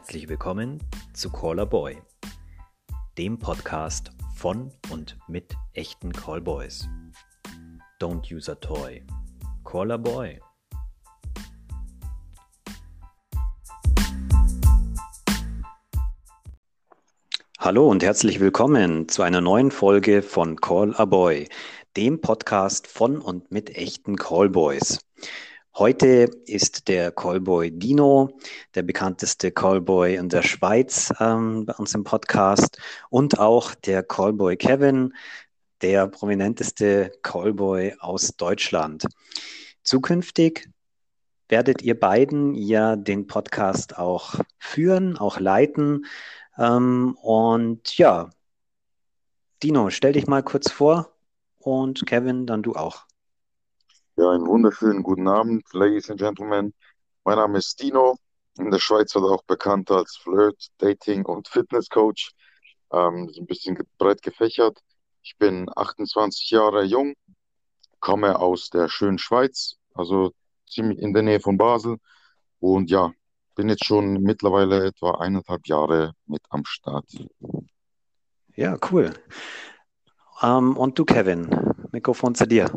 Herzlich 0.00 0.30
willkommen 0.30 0.82
zu 1.12 1.28
Caller 1.30 1.66
Boy, 1.66 2.00
dem 3.18 3.38
Podcast 3.38 4.10
von 4.34 4.72
und 4.90 5.18
mit 5.28 5.54
echten 5.74 6.10
Callboys. 6.10 6.88
Don't 8.00 8.34
use 8.34 8.50
a 8.50 8.54
toy. 8.54 9.04
Caller 9.62 9.98
Boy. 9.98 10.40
Hallo 17.58 17.86
und 17.86 18.02
herzlich 18.02 18.40
willkommen 18.40 19.06
zu 19.06 19.20
einer 19.20 19.42
neuen 19.42 19.70
Folge 19.70 20.22
von 20.22 20.56
Call 20.56 20.94
a 20.96 21.04
Boy, 21.04 21.46
dem 21.98 22.22
Podcast 22.22 22.86
von 22.86 23.20
und 23.20 23.52
mit 23.52 23.76
echten 23.76 24.16
Callboys. 24.16 24.98
Heute 25.76 26.28
ist 26.46 26.88
der 26.88 27.12
Callboy 27.12 27.70
Dino, 27.70 28.38
der 28.74 28.82
bekannteste 28.82 29.52
Callboy 29.52 30.16
in 30.16 30.28
der 30.28 30.42
Schweiz 30.42 31.12
ähm, 31.20 31.64
bei 31.64 31.72
uns 31.74 31.94
im 31.94 32.02
Podcast 32.02 32.78
und 33.08 33.38
auch 33.38 33.74
der 33.76 34.02
Callboy 34.02 34.56
Kevin, 34.56 35.14
der 35.80 36.08
prominenteste 36.08 37.12
Callboy 37.22 37.94
aus 38.00 38.36
Deutschland. 38.36 39.06
Zukünftig 39.84 40.68
werdet 41.48 41.82
ihr 41.82 41.98
beiden 41.98 42.54
ja 42.54 42.96
den 42.96 43.28
Podcast 43.28 43.96
auch 43.96 44.34
führen, 44.58 45.16
auch 45.16 45.38
leiten. 45.38 46.04
Ähm, 46.58 47.16
und 47.22 47.96
ja, 47.96 48.30
Dino, 49.62 49.88
stell 49.90 50.14
dich 50.14 50.26
mal 50.26 50.42
kurz 50.42 50.70
vor 50.70 51.14
und 51.58 52.06
Kevin, 52.06 52.46
dann 52.46 52.62
du 52.62 52.74
auch. 52.74 53.09
Ja, 54.20 54.32
einen 54.32 54.46
wunderschönen 54.46 55.02
guten 55.02 55.26
Abend, 55.28 55.64
Ladies 55.72 56.10
and 56.10 56.20
Gentlemen. 56.20 56.74
Mein 57.24 57.36
Name 57.36 57.56
ist 57.56 57.80
Dino. 57.80 58.18
In 58.58 58.70
der 58.70 58.78
Schweiz 58.78 59.14
wird 59.14 59.24
auch 59.24 59.44
bekannt 59.44 59.90
als 59.90 60.14
Flirt, 60.18 60.68
Dating 60.76 61.24
und 61.24 61.48
Fitness 61.48 61.88
Coach. 61.88 62.32
Ähm, 62.92 63.32
ein 63.34 63.46
bisschen 63.46 63.78
breit 63.96 64.20
gefächert. 64.20 64.78
Ich 65.22 65.38
bin 65.38 65.70
28 65.74 66.50
Jahre 66.50 66.84
jung, 66.84 67.14
komme 67.98 68.38
aus 68.38 68.68
der 68.68 68.90
schönen 68.90 69.16
Schweiz, 69.16 69.76
also 69.94 70.32
ziemlich 70.68 70.98
in 70.98 71.14
der 71.14 71.22
Nähe 71.22 71.40
von 71.40 71.56
Basel. 71.56 71.96
Und 72.58 72.90
ja, 72.90 73.14
bin 73.54 73.70
jetzt 73.70 73.86
schon 73.86 74.20
mittlerweile 74.20 74.84
etwa 74.84 75.12
eineinhalb 75.12 75.66
Jahre 75.66 76.12
mit 76.26 76.42
am 76.50 76.66
Start. 76.66 77.06
Ja, 78.54 78.76
cool. 78.90 79.14
Ähm, 80.42 80.76
und 80.76 80.98
du, 80.98 81.06
Kevin, 81.06 81.48
Mikrofon 81.90 82.34
zu 82.34 82.46
dir. 82.46 82.70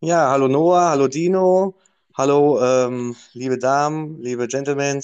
Ja, 0.00 0.30
hallo 0.30 0.46
Noah, 0.46 0.90
hallo 0.90 1.08
Dino, 1.08 1.74
hallo 2.12 2.62
ähm, 2.62 3.16
liebe 3.32 3.56
Damen, 3.56 4.20
liebe 4.20 4.46
Gentlemen. 4.46 5.02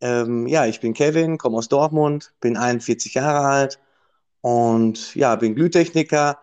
Ähm, 0.00 0.48
ja, 0.48 0.66
ich 0.66 0.80
bin 0.80 0.94
Kevin, 0.94 1.38
komme 1.38 1.58
aus 1.58 1.68
Dortmund, 1.68 2.34
bin 2.40 2.56
41 2.56 3.14
Jahre 3.14 3.46
alt 3.46 3.78
und 4.40 5.14
ja, 5.14 5.36
bin 5.36 5.54
Glühtechniker, 5.54 6.40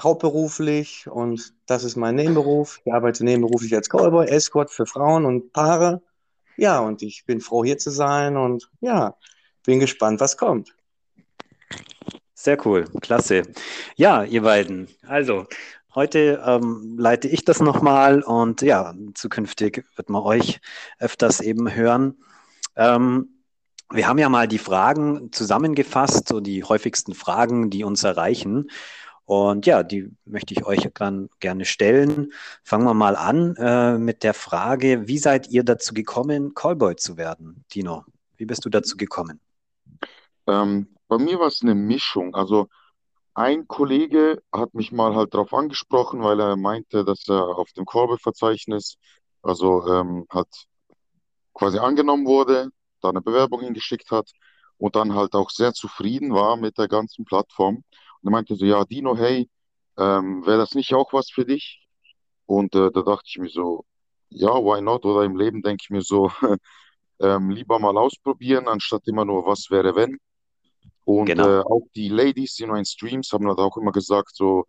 hauptberuflich 0.00 1.06
und 1.06 1.52
das 1.66 1.84
ist 1.84 1.96
mein 1.96 2.14
Nebenberuf. 2.14 2.80
Ich 2.86 2.92
arbeite 2.94 3.22
nebenberuflich 3.24 3.74
als 3.74 3.90
Callboy, 3.90 4.26
Escort 4.26 4.70
für 4.70 4.86
Frauen 4.86 5.26
und 5.26 5.52
Paare. 5.52 6.00
Ja, 6.56 6.80
und 6.80 7.02
ich 7.02 7.26
bin 7.26 7.42
froh 7.42 7.62
hier 7.62 7.76
zu 7.76 7.90
sein 7.90 8.38
und 8.38 8.70
ja, 8.80 9.16
bin 9.66 9.80
gespannt, 9.80 10.20
was 10.20 10.38
kommt. 10.38 10.74
Sehr 12.32 12.64
cool, 12.64 12.86
klasse. 13.02 13.42
Ja, 13.96 14.24
ihr 14.24 14.42
beiden. 14.42 14.88
Also, 15.06 15.46
Heute 15.98 16.40
ähm, 16.46 16.94
leite 16.96 17.26
ich 17.26 17.44
das 17.44 17.58
nochmal 17.58 18.22
und 18.22 18.62
ja, 18.62 18.94
zukünftig 19.14 19.84
wird 19.96 20.08
man 20.08 20.22
euch 20.22 20.60
öfters 21.00 21.40
eben 21.40 21.74
hören. 21.74 22.22
Ähm, 22.76 23.42
wir 23.90 24.06
haben 24.06 24.18
ja 24.18 24.28
mal 24.28 24.46
die 24.46 24.58
Fragen 24.58 25.32
zusammengefasst, 25.32 26.28
so 26.28 26.38
die 26.38 26.62
häufigsten 26.62 27.14
Fragen, 27.14 27.68
die 27.68 27.82
uns 27.82 28.04
erreichen. 28.04 28.70
Und 29.24 29.66
ja, 29.66 29.82
die 29.82 30.08
möchte 30.24 30.54
ich 30.54 30.64
euch 30.64 30.88
dann 30.94 31.30
gerne 31.40 31.64
stellen. 31.64 32.32
Fangen 32.62 32.84
wir 32.84 32.94
mal 32.94 33.16
an 33.16 33.56
äh, 33.56 33.98
mit 33.98 34.22
der 34.22 34.34
Frage, 34.34 35.08
wie 35.08 35.18
seid 35.18 35.48
ihr 35.48 35.64
dazu 35.64 35.94
gekommen, 35.94 36.54
Callboy 36.54 36.94
zu 36.94 37.16
werden? 37.16 37.64
Dino, 37.74 38.04
wie 38.36 38.46
bist 38.46 38.64
du 38.64 38.68
dazu 38.68 38.96
gekommen? 38.96 39.40
Ähm, 40.46 40.94
bei 41.08 41.18
mir 41.18 41.40
war 41.40 41.48
es 41.48 41.60
eine 41.60 41.74
Mischung. 41.74 42.36
Also 42.36 42.68
ein 43.38 43.68
Kollege 43.68 44.42
hat 44.52 44.74
mich 44.74 44.90
mal 44.92 45.14
halt 45.14 45.32
darauf 45.32 45.54
angesprochen, 45.54 46.22
weil 46.22 46.40
er 46.40 46.56
meinte, 46.56 47.04
dass 47.04 47.28
er 47.28 47.56
auf 47.56 47.72
dem 47.72 47.84
Korbe-Verzeichnis, 47.84 48.96
also 49.42 49.86
ähm, 49.86 50.26
hat 50.28 50.48
quasi 51.54 51.78
angenommen 51.78 52.26
wurde, 52.26 52.70
da 53.00 53.10
eine 53.10 53.22
Bewerbung 53.22 53.60
hingeschickt 53.60 54.10
hat 54.10 54.30
und 54.78 54.96
dann 54.96 55.14
halt 55.14 55.34
auch 55.34 55.50
sehr 55.50 55.72
zufrieden 55.72 56.34
war 56.34 56.56
mit 56.56 56.78
der 56.78 56.88
ganzen 56.88 57.24
Plattform. 57.24 57.76
Und 57.76 58.28
er 58.28 58.30
meinte 58.32 58.56
so, 58.56 58.64
ja, 58.66 58.84
Dino, 58.84 59.16
hey, 59.16 59.48
ähm, 59.98 60.44
wäre 60.46 60.58
das 60.58 60.74
nicht 60.74 60.94
auch 60.94 61.12
was 61.12 61.30
für 61.30 61.44
dich? 61.44 61.86
Und 62.46 62.74
äh, 62.74 62.90
da 62.92 63.02
dachte 63.02 63.24
ich 63.26 63.38
mir 63.38 63.50
so, 63.50 63.84
ja, 64.30 64.50
why 64.50 64.80
not? 64.82 65.04
Oder 65.06 65.24
im 65.24 65.36
Leben 65.36 65.62
denke 65.62 65.82
ich 65.84 65.90
mir 65.90 66.02
so, 66.02 66.30
ähm, 67.20 67.50
lieber 67.50 67.78
mal 67.78 67.96
ausprobieren, 67.98 68.68
anstatt 68.68 69.06
immer 69.06 69.24
nur, 69.24 69.46
was 69.46 69.70
wäre 69.70 69.94
wenn. 69.96 70.18
Und 71.08 71.24
genau. 71.24 71.48
äh, 71.48 71.60
auch 71.62 71.88
die 71.96 72.10
Ladies 72.10 72.56
die 72.56 72.64
in 72.64 72.68
meinen 72.68 72.84
Streams 72.84 73.32
haben 73.32 73.48
halt 73.48 73.58
auch 73.60 73.78
immer 73.78 73.92
gesagt, 73.92 74.28
so, 74.34 74.66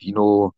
Dino, 0.00 0.54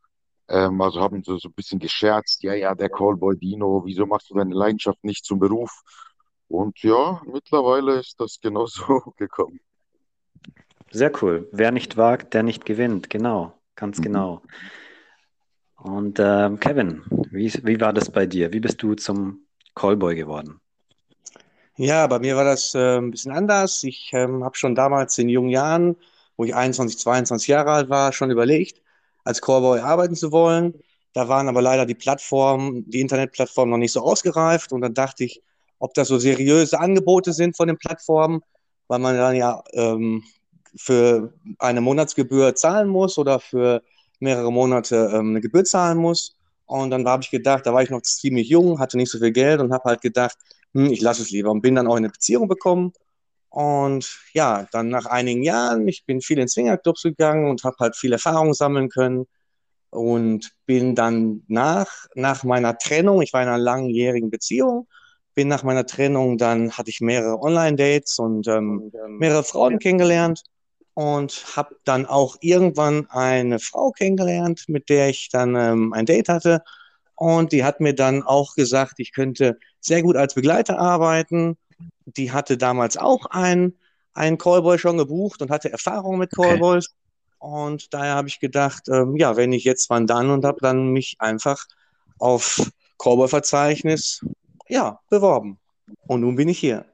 ähm, 0.46 0.80
also 0.80 1.00
haben 1.00 1.24
so, 1.24 1.38
so 1.38 1.48
ein 1.48 1.54
bisschen 1.54 1.80
gescherzt, 1.80 2.44
ja, 2.44 2.54
ja, 2.54 2.72
der 2.76 2.88
Callboy 2.88 3.36
Dino, 3.36 3.82
wieso 3.84 4.06
machst 4.06 4.30
du 4.30 4.34
deine 4.34 4.54
Leidenschaft 4.54 5.02
nicht 5.02 5.24
zum 5.24 5.40
Beruf? 5.40 5.72
Und 6.46 6.80
ja, 6.84 7.20
mittlerweile 7.26 7.98
ist 7.98 8.20
das 8.20 8.38
genau 8.40 8.66
so 8.66 9.12
gekommen. 9.16 9.58
Sehr 10.92 11.10
cool. 11.20 11.48
Wer 11.50 11.72
nicht 11.72 11.96
wagt, 11.96 12.32
der 12.32 12.44
nicht 12.44 12.64
gewinnt. 12.64 13.10
Genau, 13.10 13.58
ganz 13.74 13.98
mhm. 13.98 14.02
genau. 14.04 14.42
Und 15.78 16.20
äh, 16.20 16.56
Kevin, 16.60 17.02
wie, 17.32 17.52
wie 17.64 17.80
war 17.80 17.92
das 17.92 18.08
bei 18.08 18.26
dir? 18.26 18.52
Wie 18.52 18.60
bist 18.60 18.80
du 18.84 18.94
zum 18.94 19.48
Callboy 19.74 20.14
geworden? 20.14 20.60
Ja, 21.76 22.06
bei 22.06 22.20
mir 22.20 22.36
war 22.36 22.44
das 22.44 22.74
äh, 22.74 22.98
ein 22.98 23.10
bisschen 23.10 23.32
anders. 23.32 23.82
Ich 23.82 24.10
ähm, 24.12 24.44
habe 24.44 24.56
schon 24.56 24.74
damals 24.76 25.18
in 25.18 25.28
jungen 25.28 25.50
Jahren, 25.50 25.96
wo 26.36 26.44
ich 26.44 26.54
21, 26.54 26.98
22 26.98 27.48
Jahre 27.48 27.72
alt 27.72 27.90
war, 27.90 28.12
schon 28.12 28.30
überlegt, 28.30 28.80
als 29.24 29.40
Callboy 29.40 29.80
arbeiten 29.80 30.14
zu 30.14 30.30
wollen. 30.30 30.74
Da 31.14 31.28
waren 31.28 31.48
aber 31.48 31.62
leider 31.62 31.84
die 31.86 31.94
Plattformen, 31.96 32.88
die 32.88 33.00
Internetplattformen 33.00 33.70
noch 33.72 33.78
nicht 33.78 33.92
so 33.92 34.00
ausgereift. 34.02 34.72
Und 34.72 34.82
dann 34.82 34.94
dachte 34.94 35.24
ich, 35.24 35.42
ob 35.80 35.94
das 35.94 36.08
so 36.08 36.18
seriöse 36.18 36.78
Angebote 36.78 37.32
sind 37.32 37.56
von 37.56 37.66
den 37.66 37.78
Plattformen, 37.78 38.42
weil 38.88 39.00
man 39.00 39.16
dann 39.16 39.34
ja 39.34 39.62
ähm, 39.72 40.22
für 40.76 41.32
eine 41.58 41.80
Monatsgebühr 41.80 42.54
zahlen 42.54 42.88
muss 42.88 43.18
oder 43.18 43.40
für 43.40 43.82
mehrere 44.20 44.52
Monate 44.52 45.10
ähm, 45.12 45.30
eine 45.30 45.40
Gebühr 45.40 45.64
zahlen 45.64 45.98
muss. 45.98 46.36
Und 46.66 46.90
dann 46.90 47.06
habe 47.06 47.22
ich 47.22 47.30
gedacht, 47.30 47.66
da 47.66 47.74
war 47.74 47.82
ich 47.82 47.90
noch 47.90 48.02
ziemlich 48.02 48.48
jung, 48.48 48.78
hatte 48.80 48.96
nicht 48.96 49.10
so 49.10 49.18
viel 49.18 49.32
Geld 49.32 49.60
und 49.60 49.72
habe 49.72 49.84
halt 49.84 50.00
gedacht, 50.00 50.36
hm, 50.72 50.86
ich 50.86 51.00
lasse 51.00 51.22
es 51.22 51.30
lieber 51.30 51.50
und 51.50 51.60
bin 51.62 51.74
dann 51.74 51.86
auch 51.86 51.96
in 51.96 52.04
eine 52.04 52.10
Beziehung 52.10 52.48
bekommen. 52.48 52.92
Und 53.50 54.18
ja, 54.32 54.66
dann 54.72 54.88
nach 54.88 55.06
einigen 55.06 55.42
Jahren, 55.42 55.86
ich 55.88 56.04
bin 56.06 56.20
viel 56.20 56.38
in 56.38 56.48
Swingerclubs 56.48 57.02
gegangen 57.02 57.48
und 57.48 57.64
habe 57.64 57.76
halt 57.80 57.96
viel 57.96 58.12
Erfahrung 58.12 58.54
sammeln 58.54 58.88
können 58.88 59.26
und 59.90 60.50
bin 60.66 60.94
dann 60.96 61.44
nach, 61.48 61.88
nach 62.14 62.44
meiner 62.44 62.76
Trennung, 62.78 63.22
ich 63.22 63.32
war 63.32 63.42
in 63.42 63.48
einer 63.48 63.58
langjährigen 63.58 64.30
Beziehung, 64.30 64.88
bin 65.34 65.48
nach 65.48 65.62
meiner 65.62 65.86
Trennung, 65.86 66.38
dann 66.38 66.72
hatte 66.72 66.90
ich 66.90 67.00
mehrere 67.00 67.40
Online-Dates 67.40 68.18
und 68.18 68.48
ähm, 68.48 68.90
mehrere 69.08 69.44
Frauen 69.44 69.78
kennengelernt 69.78 70.42
und 70.94 71.44
habe 71.56 71.76
dann 71.84 72.06
auch 72.06 72.36
irgendwann 72.40 73.08
eine 73.10 73.58
Frau 73.58 73.90
kennengelernt, 73.90 74.64
mit 74.68 74.88
der 74.88 75.08
ich 75.08 75.28
dann 75.28 75.56
ähm, 75.56 75.92
ein 75.92 76.06
Date 76.06 76.28
hatte. 76.28 76.62
Und 77.16 77.52
die 77.52 77.64
hat 77.64 77.80
mir 77.80 77.94
dann 77.94 78.22
auch 78.22 78.54
gesagt, 78.54 78.94
ich 78.98 79.12
könnte 79.12 79.58
sehr 79.80 80.02
gut 80.02 80.16
als 80.16 80.34
Begleiter 80.34 80.78
arbeiten. 80.78 81.56
Die 82.06 82.32
hatte 82.32 82.56
damals 82.56 82.96
auch 82.96 83.26
einen, 83.26 83.76
einen 84.14 84.38
Callboy 84.38 84.78
schon 84.78 84.98
gebucht 84.98 85.42
und 85.42 85.50
hatte 85.50 85.70
Erfahrung 85.70 86.18
mit 86.18 86.30
Callboys. 86.32 86.86
Okay. 86.86 86.96
Und 87.38 87.92
daher 87.92 88.14
habe 88.14 88.28
ich 88.28 88.40
gedacht, 88.40 88.88
ähm, 88.88 89.16
ja, 89.16 89.36
wenn 89.36 89.52
ich 89.52 89.64
jetzt 89.64 89.90
wann 89.90 90.06
dann 90.06 90.30
und 90.30 90.44
habe 90.44 90.58
dann 90.60 90.92
mich 90.92 91.16
einfach 91.18 91.66
auf 92.18 92.70
Callboy-Verzeichnis 92.98 94.24
ja, 94.68 95.00
beworben. 95.10 95.58
Und 96.06 96.22
nun 96.22 96.36
bin 96.36 96.48
ich 96.48 96.58
hier. 96.58 96.86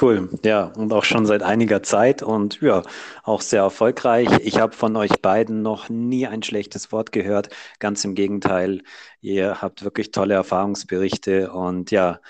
Cool, 0.00 0.30
ja, 0.44 0.64
und 0.64 0.92
auch 0.92 1.04
schon 1.04 1.26
seit 1.26 1.42
einiger 1.42 1.82
Zeit 1.82 2.22
und 2.22 2.60
ja, 2.62 2.82
auch 3.24 3.42
sehr 3.42 3.62
erfolgreich. 3.62 4.28
Ich 4.42 4.58
habe 4.58 4.72
von 4.72 4.96
euch 4.96 5.20
beiden 5.20 5.62
noch 5.62 5.88
nie 5.90 6.26
ein 6.26 6.42
schlechtes 6.42 6.92
Wort 6.92 7.12
gehört. 7.12 7.50
Ganz 7.78 8.04
im 8.04 8.14
Gegenteil, 8.14 8.82
ihr 9.20 9.60
habt 9.60 9.84
wirklich 9.84 10.10
tolle 10.10 10.34
Erfahrungsberichte 10.34 11.52
und 11.52 11.90
ja, 11.90 12.20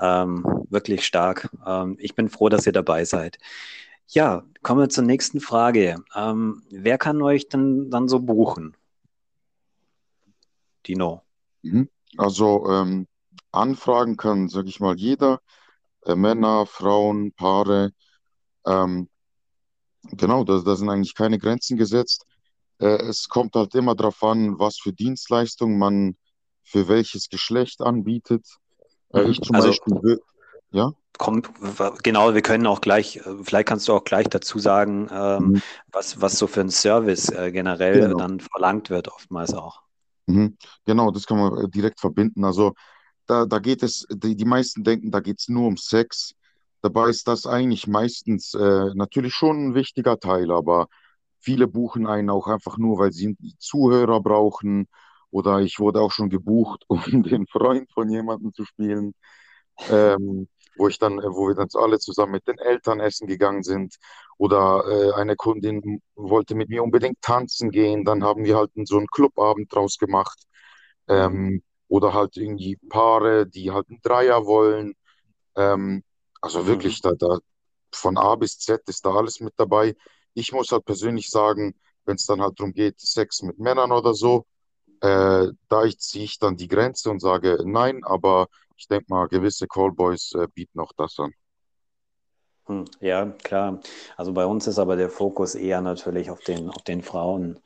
ähm, 0.00 0.44
wirklich 0.70 1.04
stark. 1.06 1.50
Ähm, 1.66 1.96
ich 2.00 2.14
bin 2.14 2.28
froh, 2.28 2.48
dass 2.48 2.66
ihr 2.66 2.72
dabei 2.72 3.04
seid. 3.04 3.38
Ja, 4.08 4.44
kommen 4.62 4.80
wir 4.80 4.88
zur 4.88 5.04
nächsten 5.04 5.40
Frage. 5.40 5.96
Ähm, 6.14 6.62
wer 6.70 6.98
kann 6.98 7.22
euch 7.22 7.48
denn 7.48 7.90
dann 7.90 8.08
so 8.08 8.20
buchen? 8.20 8.76
Dino. 10.86 11.22
Mhm. 11.62 11.88
Also 12.16 12.66
ähm, 12.68 13.06
Anfragen 13.52 14.16
kann, 14.16 14.48
sage 14.48 14.68
ich 14.68 14.80
mal, 14.80 14.96
jeder. 14.96 15.40
Äh, 16.06 16.14
Männer, 16.14 16.66
Frauen, 16.66 17.32
Paare. 17.32 17.92
Ähm, 18.66 19.08
genau, 20.12 20.44
da, 20.44 20.60
da 20.60 20.76
sind 20.76 20.88
eigentlich 20.88 21.14
keine 21.14 21.38
Grenzen 21.38 21.76
gesetzt. 21.76 22.24
Äh, 22.78 23.02
es 23.04 23.28
kommt 23.28 23.54
halt 23.54 23.74
immer 23.74 23.94
darauf 23.94 24.22
an, 24.22 24.58
was 24.58 24.78
für 24.78 24.92
Dienstleistung 24.92 25.78
man 25.78 26.16
für 26.64 26.88
welches 26.88 27.28
Geschlecht 27.28 27.80
anbietet. 27.80 28.46
Äh, 29.12 29.24
ich 29.24 29.40
zum 29.40 29.56
Also 29.56 29.68
Beispiel, 29.68 30.20
ja, 30.70 30.92
komm, 31.18 31.42
genau, 32.02 32.34
wir 32.34 32.42
können 32.42 32.66
auch 32.66 32.80
gleich, 32.80 33.20
vielleicht 33.42 33.68
kannst 33.68 33.86
du 33.88 33.92
auch 33.92 34.04
gleich 34.04 34.28
dazu 34.28 34.58
sagen, 34.58 35.08
ähm, 35.12 35.48
mhm, 35.48 35.62
was, 35.92 36.20
was 36.20 36.38
so 36.38 36.46
für 36.46 36.62
ein 36.62 36.70
Service 36.70 37.28
äh, 37.28 37.52
generell 37.52 38.00
genau. 38.00 38.18
dann 38.18 38.40
verlangt 38.40 38.90
wird, 38.90 39.08
oftmals 39.08 39.54
auch. 39.54 39.82
Mhm. 40.26 40.56
Genau, 40.84 41.10
das 41.10 41.26
kann 41.26 41.38
man 41.38 41.64
äh, 41.64 41.68
direkt 41.68 42.00
verbinden. 42.00 42.44
Also 42.44 42.74
da, 43.32 43.46
da 43.46 43.58
geht 43.60 43.82
es, 43.82 44.06
die, 44.10 44.36
die 44.36 44.44
meisten 44.44 44.84
denken, 44.84 45.10
da 45.10 45.20
geht 45.20 45.40
es 45.40 45.48
nur 45.48 45.66
um 45.66 45.76
Sex. 45.78 46.34
Dabei 46.82 47.08
ist 47.08 47.26
das 47.28 47.46
eigentlich 47.46 47.86
meistens 47.86 48.54
äh, 48.54 48.90
natürlich 48.94 49.32
schon 49.34 49.68
ein 49.68 49.74
wichtiger 49.74 50.18
Teil, 50.20 50.50
aber 50.50 50.88
viele 51.40 51.66
buchen 51.66 52.06
einen 52.06 52.28
auch 52.28 52.46
einfach 52.46 52.76
nur, 52.76 52.98
weil 52.98 53.12
sie 53.12 53.36
Zuhörer 53.58 54.20
brauchen. 54.20 54.86
Oder 55.30 55.60
ich 55.60 55.78
wurde 55.80 56.00
auch 56.02 56.12
schon 56.12 56.28
gebucht, 56.28 56.84
um 56.88 57.22
den 57.22 57.46
Freund 57.46 57.90
von 57.92 58.10
jemandem 58.10 58.52
zu 58.52 58.64
spielen, 58.66 59.14
ähm, 59.90 60.48
wo 60.76 60.88
ich 60.88 60.98
dann, 60.98 61.16
wo 61.18 61.48
wir 61.48 61.54
dann 61.54 61.68
alle 61.74 61.98
zusammen 61.98 62.32
mit 62.32 62.46
den 62.46 62.58
Eltern 62.58 63.00
essen 63.00 63.26
gegangen 63.26 63.62
sind. 63.62 63.96
Oder 64.36 64.84
äh, 64.88 65.12
eine 65.14 65.36
Kundin 65.36 66.02
wollte 66.16 66.54
mit 66.54 66.68
mir 66.68 66.82
unbedingt 66.82 67.22
tanzen 67.22 67.70
gehen. 67.70 68.04
Dann 68.04 68.24
haben 68.24 68.44
wir 68.44 68.56
halt 68.58 68.72
so 68.84 68.98
einen 68.98 69.06
Clubabend 69.06 69.72
draus 69.74 69.96
gemacht. 69.98 70.38
Ähm, 71.08 71.62
oder 71.92 72.14
halt 72.14 72.36
irgendwie 72.36 72.76
Paare, 72.90 73.46
die 73.46 73.70
halt 73.72 73.88
einen 73.90 74.00
Dreier 74.02 74.46
wollen. 74.46 74.94
Ähm, 75.56 76.02
also 76.40 76.66
Mhm. 76.66 76.68
wirklich, 76.68 77.00
da, 77.00 77.12
da 77.18 77.38
von 77.94 78.16
A 78.18 78.34
bis 78.36 78.58
Z 78.58 78.82
ist 78.88 79.04
da 79.06 79.12
alles 79.14 79.40
mit 79.40 79.54
dabei. 79.56 79.96
Ich 80.34 80.52
muss 80.52 80.72
halt 80.72 80.84
persönlich 80.84 81.30
sagen, 81.30 81.74
wenn 82.04 82.16
es 82.16 82.26
dann 82.26 82.40
halt 82.42 82.58
darum 82.60 82.72
geht, 82.74 83.00
Sex 83.00 83.42
mit 83.42 83.58
Männern 83.58 83.92
oder 83.92 84.14
so, 84.14 84.46
äh, 85.00 85.48
da 85.68 85.84
ich, 85.84 85.98
ziehe 86.00 86.24
ich 86.24 86.38
dann 86.38 86.56
die 86.56 86.68
Grenze 86.68 87.10
und 87.10 87.20
sage 87.20 87.58
nein, 87.66 88.04
aber 88.04 88.48
ich 88.76 88.88
denke 88.88 89.06
mal, 89.10 89.28
gewisse 89.28 89.66
Callboys 89.68 90.32
äh, 90.34 90.48
bieten 90.54 90.80
auch 90.80 90.92
das 90.96 91.18
an. 91.20 91.32
Hm, 92.66 92.84
Ja, 93.00 93.26
klar. 93.42 93.80
Also 94.16 94.32
bei 94.32 94.46
uns 94.46 94.66
ist 94.68 94.78
aber 94.78 94.96
der 94.96 95.10
Fokus 95.10 95.54
eher 95.56 95.80
natürlich 95.80 96.30
auf 96.30 96.40
den, 96.40 96.68
auf 96.70 96.82
den 96.82 97.02
Frauen. 97.02 97.58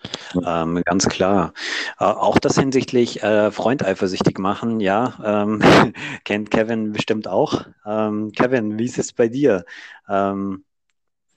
Ähm, 0.45 0.83
ganz 0.85 1.07
klar. 1.09 1.53
Äh, 1.99 2.05
auch 2.05 2.39
das 2.39 2.59
hinsichtlich 2.59 3.23
äh, 3.23 3.51
Freund 3.51 3.85
eifersüchtig 3.85 4.39
machen, 4.39 4.81
ja, 4.81 5.19
ähm, 5.45 5.61
kennt 6.25 6.51
Kevin 6.51 6.93
bestimmt 6.93 7.29
auch. 7.29 7.67
Ähm, 7.85 8.33
Kevin, 8.33 8.79
wie 8.79 8.87
ist 8.87 8.99
es 8.99 9.13
bei 9.13 9.29
dir? 9.29 9.65
Ähm, 10.09 10.65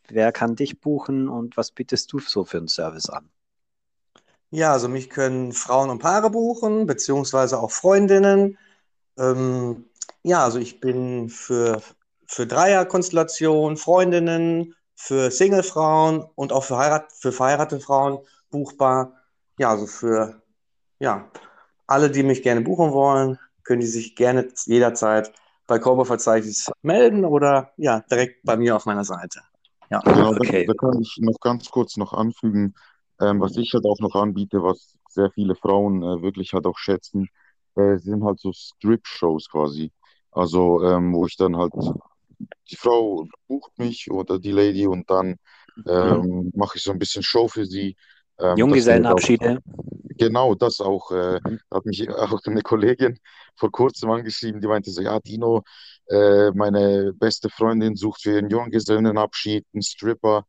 wer 0.10 0.32
kann 0.34 0.56
dich 0.56 0.80
buchen 0.82 1.30
und 1.30 1.58
was 1.58 1.72
bietest 1.72 2.14
du 2.14 2.20
so 2.20 2.46
für 2.46 2.58
einen 2.60 2.70
Service 2.70 3.10
an? 3.10 3.30
Ja, 4.52 4.74
also 4.74 4.88
mich 4.90 5.10
können 5.10 5.54
Frauen 5.54 5.90
und 5.90 6.00
Paare 6.00 6.30
buchen, 6.32 6.86
beziehungsweise 6.88 7.60
auch 7.60 7.72
Freundinnen. 7.72 8.58
Ähm, 9.18 9.86
ja, 10.24 10.44
also 10.44 10.60
ich 10.60 10.80
bin 10.82 11.30
für, 11.30 11.82
für 12.30 12.46
Dreierkonstellationen, 12.46 13.76
Freundinnen, 13.76 14.76
für 14.96 15.32
Singlefrauen 15.32 16.24
und 16.36 16.54
auch 16.54 16.64
für, 16.64 16.78
Heirat, 16.78 17.12
für 17.12 17.32
verheiratete 17.32 17.82
Frauen 17.82 18.20
buchbar. 18.52 19.14
Ja, 19.58 19.72
also 19.72 19.88
für 19.88 20.44
ja, 21.00 21.32
alle, 21.88 22.12
die 22.12 22.22
mich 22.22 22.44
gerne 22.44 22.62
buchen 22.62 22.92
wollen, 22.92 23.40
können 23.64 23.82
die 23.82 23.88
sich 23.88 24.16
gerne 24.16 24.48
jederzeit 24.66 25.34
bei 25.66 25.80
Corbo-Verzeichnis 25.80 26.72
melden 26.84 27.26
oder 27.26 27.72
ja, 27.78 28.02
direkt 28.12 28.44
bei 28.44 28.58
mir 28.58 28.76
auf 28.76 28.86
meiner 28.86 29.04
Seite. 29.04 29.42
Ja. 29.90 30.00
Genau, 30.00 30.34
da, 30.34 30.40
Okay. 30.40 30.66
da 30.68 30.74
kann 30.74 31.02
ich 31.02 31.18
noch 31.22 31.40
ganz 31.40 31.70
kurz 31.70 31.98
noch 31.98 32.14
anfügen, 32.14 32.76
ähm, 33.20 33.40
was 33.42 33.58
ich 33.58 33.74
halt 33.74 33.86
auch 33.86 34.00
noch 34.00 34.14
anbiete, 34.16 34.62
was 34.62 34.98
sehr 35.10 35.32
viele 35.32 35.56
Frauen 35.56 36.04
äh, 36.04 36.22
wirklich 36.22 36.54
halt 36.54 36.68
auch 36.68 36.78
schätzen, 36.78 37.28
äh, 37.76 37.98
sind 37.98 38.24
halt 38.24 38.40
so 38.40 38.52
Strip-Shows 38.54 39.50
quasi. 39.50 39.92
Also, 40.32 40.84
ähm, 40.84 41.14
wo 41.14 41.26
ich 41.26 41.36
dann 41.38 41.58
halt, 41.58 41.74
die 42.70 42.76
Frau 42.78 43.28
bucht 43.48 43.78
mich 43.78 44.10
oder 44.12 44.40
die 44.40 44.52
Lady 44.52 44.88
und 44.88 45.10
dann 45.10 45.38
Mhm. 45.76 45.84
ähm, 45.88 46.52
mache 46.56 46.78
ich 46.78 46.84
so 46.84 46.92
ein 46.92 47.00
bisschen 47.00 47.24
Show 47.24 47.48
für 47.48 47.66
sie, 47.66 47.96
ähm, 48.40 48.58
Junggesellenabschiede. 48.58 49.62
Genau, 50.18 50.54
das 50.54 50.82
auch. 50.82 51.12
Äh, 51.12 51.40
da 51.70 51.78
hat 51.78 51.86
mich 51.86 52.08
auch 52.10 52.40
eine 52.46 52.62
Kollegin 52.62 53.18
vor 53.56 53.72
kurzem 53.72 54.12
angeschrieben, 54.12 54.60
die 54.62 54.68
meinte 54.68 54.92
so, 54.92 55.02
ja, 55.02 55.20
Dino, 55.20 55.64
äh, 56.08 56.52
meine 56.52 57.14
beste 57.14 57.50
Freundin 57.50 57.96
sucht 57.96 58.24
für 58.24 58.32
ihren 58.32 58.50
Junggesellenabschied 58.50 59.66
einen 59.74 59.82
Stripper, 59.84 60.46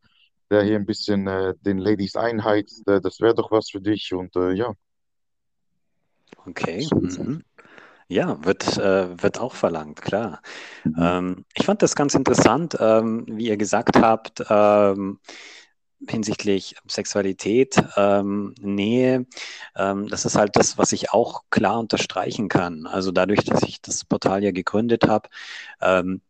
der 0.51 0.63
hier 0.65 0.77
ein 0.77 0.87
bisschen 0.87 1.27
äh, 1.29 1.55
den 1.61 1.79
Ladies 1.79 2.17
einheizt. 2.17 2.87
Äh, 2.89 3.01
das 3.01 3.21
wäre 3.21 3.35
doch 3.35 3.51
was 3.51 3.71
für 3.71 3.81
dich. 3.81 4.13
Und 4.13 4.35
äh, 4.37 4.53
ja, 4.53 4.73
Okay. 6.49 6.89
Mhm. 6.93 7.45
Ja, 8.11 8.45
wird, 8.45 8.77
äh, 8.77 9.23
wird 9.23 9.39
auch 9.39 9.55
verlangt, 9.55 10.03
klar. 10.03 10.43
mhm. 10.85 10.95
Ähm, 10.99 11.45
ich 11.55 11.65
fand 11.65 11.81
das 11.81 11.95
ganz 11.95 12.15
interessant, 12.17 12.77
ähm, 12.81 13.25
wie 13.29 13.47
ihr 13.49 13.57
gesagt 13.57 13.97
habt, 13.99 14.43
ähm, 14.51 15.21
hinsichtlich 16.09 16.75
Sexualität, 16.89 17.77
ähm, 17.97 18.55
Nähe. 18.61 19.27
Ähm, 19.77 20.09
das 20.09 20.25
ist 20.25 20.37
halt 20.37 20.57
das, 20.57 20.77
was 20.77 20.93
ich 20.93 21.13
auch 21.13 21.43
klar 21.51 21.79
unterstreichen 21.79 22.49
kann. 22.49 22.87
Also 22.87 23.13
dadurch, 23.13 23.45
dass 23.45 23.63
ich 23.63 23.81
das 23.81 24.05
Portal 24.05 24.43
ja 24.43 24.51
gegründet 24.51 25.07
habe, 25.07 25.29
ähm, 25.81 26.21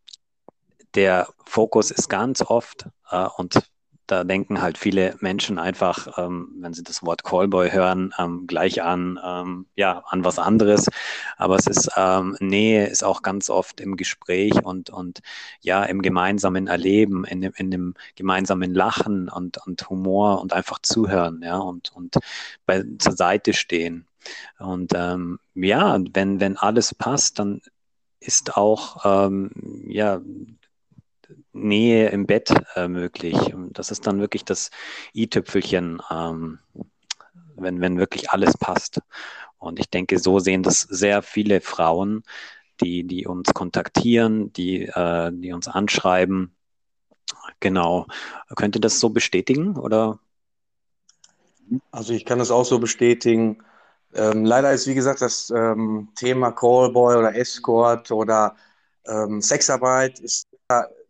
der 0.95 1.29
Fokus 1.47 1.91
ist 1.91 2.09
ganz 2.09 2.43
oft, 2.43 2.89
äh, 3.11 3.27
und 3.37 3.70
da 4.11 4.25
denken 4.25 4.61
halt 4.61 4.77
viele 4.77 5.17
Menschen 5.21 5.59
einfach, 5.59 6.19
ähm, 6.19 6.49
wenn 6.59 6.73
sie 6.73 6.83
das 6.83 7.05
Wort 7.05 7.23
Callboy 7.23 7.71
hören, 7.71 8.13
ähm, 8.19 8.47
gleich 8.47 8.83
an, 8.83 9.21
ähm, 9.25 9.67
ja, 9.77 10.03
an 10.09 10.25
was 10.25 10.39
anderes. 10.39 10.89
Aber 11.37 11.57
es 11.57 11.67
ist, 11.67 11.91
ähm, 11.97 12.37
Nähe 12.41 12.87
ist 12.87 13.05
auch 13.05 13.23
ganz 13.23 13.51
oft 13.51 13.81
im 13.81 13.97
Gespräch 13.97 14.55
und, 14.65 14.91
und 14.91 15.21
ja, 15.61 15.85
im 15.85 16.03
gemeinsamen 16.03 16.67
Erleben, 16.67 17.25
in 17.25 17.41
dem, 17.41 17.53
in 17.57 17.71
dem 17.71 17.95
gemeinsamen 18.17 18.75
Lachen 18.75 19.29
und, 19.29 19.59
und 19.67 19.89
Humor 19.89 20.41
und 20.41 20.53
einfach 20.53 20.81
zuhören, 20.83 21.41
ja, 21.45 21.59
und, 21.59 21.93
und 21.95 22.17
bei, 22.67 22.85
zur 22.99 23.17
Seite 23.17 23.53
stehen. 23.53 24.07
Und 24.59 24.93
ähm, 24.95 25.39
ja, 25.55 25.99
wenn, 26.13 26.41
wenn 26.41 26.57
alles 26.57 26.95
passt, 26.95 27.39
dann 27.39 27.61
ist 28.21 28.57
auch 28.57 29.05
ähm, 29.05 29.51
ja, 29.89 30.21
Nähe 31.63 32.09
im 32.11 32.27
Bett 32.27 32.53
äh, 32.75 32.89
möglich. 32.89 33.37
Das 33.71 33.91
ist 33.91 34.07
dann 34.07 34.21
wirklich 34.21 34.45
das 34.45 34.71
i-Tüpfelchen, 35.15 36.01
ähm, 36.11 36.59
wenn, 37.57 37.81
wenn 37.81 37.99
wirklich 37.99 38.31
alles 38.31 38.57
passt. 38.57 39.01
Und 39.59 39.79
ich 39.79 39.91
denke, 39.91 40.19
so 40.19 40.39
sehen 40.39 40.63
das 40.63 40.81
sehr 40.81 41.23
viele 41.23 41.61
Frauen, 41.61 42.25
die, 42.81 43.05
die 43.05 43.27
uns 43.27 43.53
kontaktieren, 43.53 44.53
die, 44.53 44.87
äh, 44.87 45.31
die 45.33 45.53
uns 45.53 45.69
anschreiben. 45.69 46.55
Genau. 47.61 48.07
Könnt 48.57 48.77
ihr 48.77 48.81
das 48.81 49.01
so 49.01 49.11
bestätigen 49.11 49.77
oder? 49.77 50.19
Also 51.91 52.13
ich 52.13 52.25
kann 52.25 52.39
das 52.39 52.51
auch 52.51 52.65
so 52.65 52.79
bestätigen. 52.79 53.63
Ähm, 54.15 54.45
leider 54.45 54.73
ist, 54.73 54.87
wie 54.89 54.95
gesagt, 54.95 55.21
das 55.21 55.51
ähm, 55.51 56.09
Thema 56.17 56.51
Callboy 56.51 57.17
oder 57.17 57.37
Escort 57.37 58.11
oder 58.11 58.57
ähm, 59.07 59.41
Sexarbeit 59.41 60.19
ist 60.19 60.49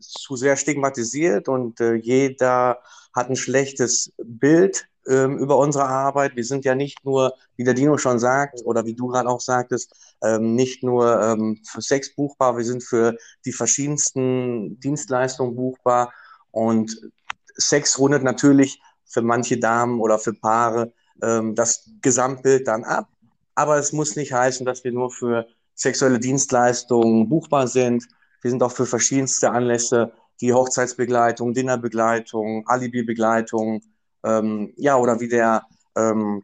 zu 0.00 0.36
sehr 0.36 0.56
stigmatisiert 0.56 1.48
und 1.48 1.80
äh, 1.80 1.94
jeder 1.94 2.78
hat 3.14 3.28
ein 3.28 3.36
schlechtes 3.36 4.12
Bild 4.18 4.86
ähm, 5.06 5.38
über 5.38 5.58
unsere 5.58 5.86
Arbeit. 5.86 6.36
Wir 6.36 6.44
sind 6.44 6.64
ja 6.64 6.74
nicht 6.74 7.04
nur, 7.04 7.34
wie 7.56 7.64
der 7.64 7.74
Dino 7.74 7.96
schon 7.98 8.18
sagt 8.18 8.60
oder 8.64 8.84
wie 8.84 8.94
du 8.94 9.08
gerade 9.08 9.28
auch 9.28 9.40
sagtest, 9.40 10.16
ähm, 10.22 10.54
nicht 10.54 10.82
nur 10.82 11.20
ähm, 11.22 11.60
für 11.66 11.82
Sex 11.82 12.14
buchbar, 12.14 12.56
wir 12.56 12.64
sind 12.64 12.82
für 12.82 13.16
die 13.44 13.52
verschiedensten 13.52 14.78
Dienstleistungen 14.80 15.56
buchbar 15.56 16.12
und 16.50 17.10
Sex 17.54 17.98
rundet 17.98 18.22
natürlich 18.22 18.80
für 19.04 19.22
manche 19.22 19.58
Damen 19.58 20.00
oder 20.00 20.18
für 20.18 20.34
Paare 20.34 20.92
ähm, 21.22 21.54
das 21.54 21.90
Gesamtbild 22.00 22.68
dann 22.68 22.84
ab. 22.84 23.08
Aber 23.54 23.78
es 23.78 23.92
muss 23.92 24.16
nicht 24.16 24.32
heißen, 24.32 24.64
dass 24.64 24.84
wir 24.84 24.92
nur 24.92 25.10
für 25.10 25.46
sexuelle 25.74 26.18
Dienstleistungen 26.18 27.28
buchbar 27.28 27.66
sind. 27.66 28.06
Wir 28.42 28.50
sind 28.50 28.62
auch 28.62 28.72
für 28.72 28.86
verschiedenste 28.86 29.50
Anlässe, 29.50 30.12
die 30.40 30.52
Hochzeitsbegleitung, 30.52 31.52
Dinnerbegleitung, 31.52 32.66
Alibi-Begleitung, 32.66 33.82
ähm, 34.24 34.72
ja, 34.76 34.96
oder 34.96 35.20
wie 35.20 35.28
der 35.28 35.64
ähm, 35.96 36.42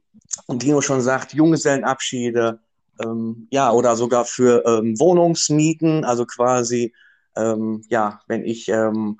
Dino 0.48 0.80
schon 0.80 1.00
sagt, 1.00 1.32
Junggesellenabschiede, 1.32 2.60
ähm, 3.02 3.48
ja, 3.50 3.72
oder 3.72 3.96
sogar 3.96 4.24
für 4.24 4.64
ähm, 4.66 4.98
Wohnungsmieten, 4.98 6.04
also 6.04 6.26
quasi, 6.26 6.94
ähm, 7.36 7.82
ja, 7.88 8.20
wenn 8.26 8.44
ich 8.44 8.68
ähm, 8.68 9.18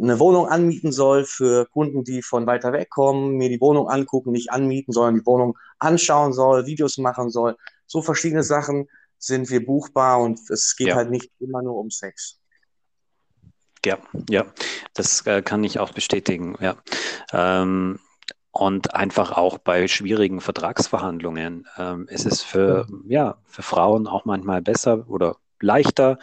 eine 0.00 0.18
Wohnung 0.18 0.46
anmieten 0.46 0.92
soll 0.92 1.24
für 1.24 1.66
Kunden, 1.66 2.04
die 2.04 2.22
von 2.22 2.46
weiter 2.46 2.72
weg 2.72 2.90
kommen, 2.90 3.36
mir 3.36 3.48
die 3.48 3.60
Wohnung 3.60 3.88
angucken, 3.88 4.32
nicht 4.32 4.50
anmieten, 4.50 4.92
sondern 4.92 5.20
die 5.20 5.26
Wohnung 5.26 5.56
anschauen 5.78 6.32
soll, 6.32 6.66
Videos 6.66 6.98
machen 6.98 7.30
soll. 7.30 7.56
So 7.86 8.02
verschiedene 8.02 8.42
Sachen 8.42 8.88
sind 9.18 9.50
wir 9.50 9.64
buchbar 9.64 10.20
und 10.20 10.38
es 10.50 10.76
geht 10.76 10.88
Ja. 10.88 10.96
halt 10.96 11.10
nicht 11.10 11.30
immer 11.40 11.62
nur 11.62 11.76
um 11.76 11.90
Sex. 11.90 12.38
Ja, 13.84 13.98
ja, 14.28 14.46
das 14.94 15.24
äh, 15.26 15.42
kann 15.42 15.62
ich 15.62 15.78
auch 15.78 15.92
bestätigen, 15.92 16.56
ja. 16.60 16.76
Ähm, 17.32 18.00
und 18.50 18.94
einfach 18.94 19.32
auch 19.32 19.58
bei 19.58 19.86
schwierigen 19.86 20.40
Vertragsverhandlungen 20.40 21.68
ähm, 21.76 22.08
ist 22.08 22.24
es 22.24 22.42
für, 22.42 22.86
ja, 23.06 23.36
für 23.44 23.62
Frauen 23.62 24.06
auch 24.06 24.24
manchmal 24.24 24.62
besser 24.62 25.08
oder 25.08 25.36
leichter, 25.60 26.18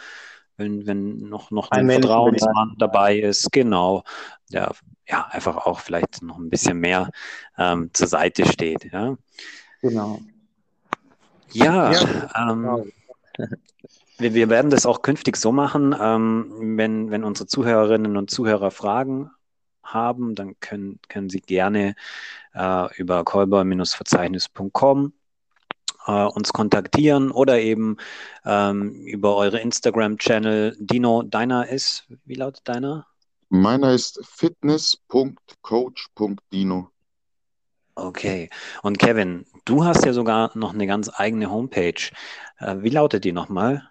wenn, 0.56 0.86
wenn 0.86 1.28
noch, 1.28 1.50
noch 1.52 1.70
ein, 1.70 1.88
Vertrauensmann 1.88 2.74
dabei 2.78 3.18
ist. 3.18 3.52
Genau. 3.52 4.02
Ja, 4.50 4.72
ja, 5.06 5.26
einfach 5.30 5.58
auch 5.58 5.80
vielleicht 5.80 6.22
noch 6.22 6.38
ein 6.38 6.50
bisschen 6.50 6.78
mehr 6.78 7.10
ähm, 7.56 7.90
zur 7.92 8.08
Seite 8.08 8.46
steht. 8.46 8.92
Ja. 8.92 9.16
Genau. 9.80 10.20
Ja, 11.54 11.92
ja 11.92 12.50
ähm, 12.50 12.62
genau. 12.62 12.84
wir, 14.18 14.34
wir, 14.34 14.50
werden 14.50 14.70
das 14.70 14.86
auch 14.86 15.02
künftig 15.02 15.36
so 15.36 15.52
machen, 15.52 15.94
ähm, 15.98 16.76
wenn, 16.76 17.10
wenn 17.10 17.24
unsere 17.24 17.46
Zuhörerinnen 17.46 18.16
und 18.16 18.30
Zuhörer 18.30 18.70
Fragen 18.70 19.30
haben, 19.82 20.34
dann 20.34 20.58
können, 20.60 21.00
können 21.08 21.30
Sie 21.30 21.40
gerne 21.40 21.94
äh, 22.54 22.94
über 22.96 23.24
callboy-verzeichnis.com 23.24 25.12
äh, 26.06 26.24
uns 26.24 26.52
kontaktieren 26.52 27.30
oder 27.30 27.60
eben 27.60 27.96
ähm, 28.44 29.04
über 29.04 29.36
eure 29.36 29.60
Instagram-Channel. 29.60 30.76
Dino, 30.78 31.22
deiner 31.22 31.68
ist, 31.68 32.06
wie 32.24 32.34
lautet 32.34 32.68
deiner? 32.68 33.06
Meiner 33.48 33.92
ist 33.92 34.20
fitness.coach.dino. 34.24 36.90
Okay. 37.96 38.50
Und 38.82 38.98
Kevin, 38.98 39.46
du 39.64 39.84
hast 39.84 40.04
ja 40.04 40.12
sogar 40.12 40.50
noch 40.54 40.74
eine 40.74 40.86
ganz 40.86 41.10
eigene 41.12 41.50
Homepage. 41.50 42.12
Äh, 42.58 42.76
wie 42.78 42.90
lautet 42.90 43.24
die 43.24 43.32
nochmal? 43.32 43.90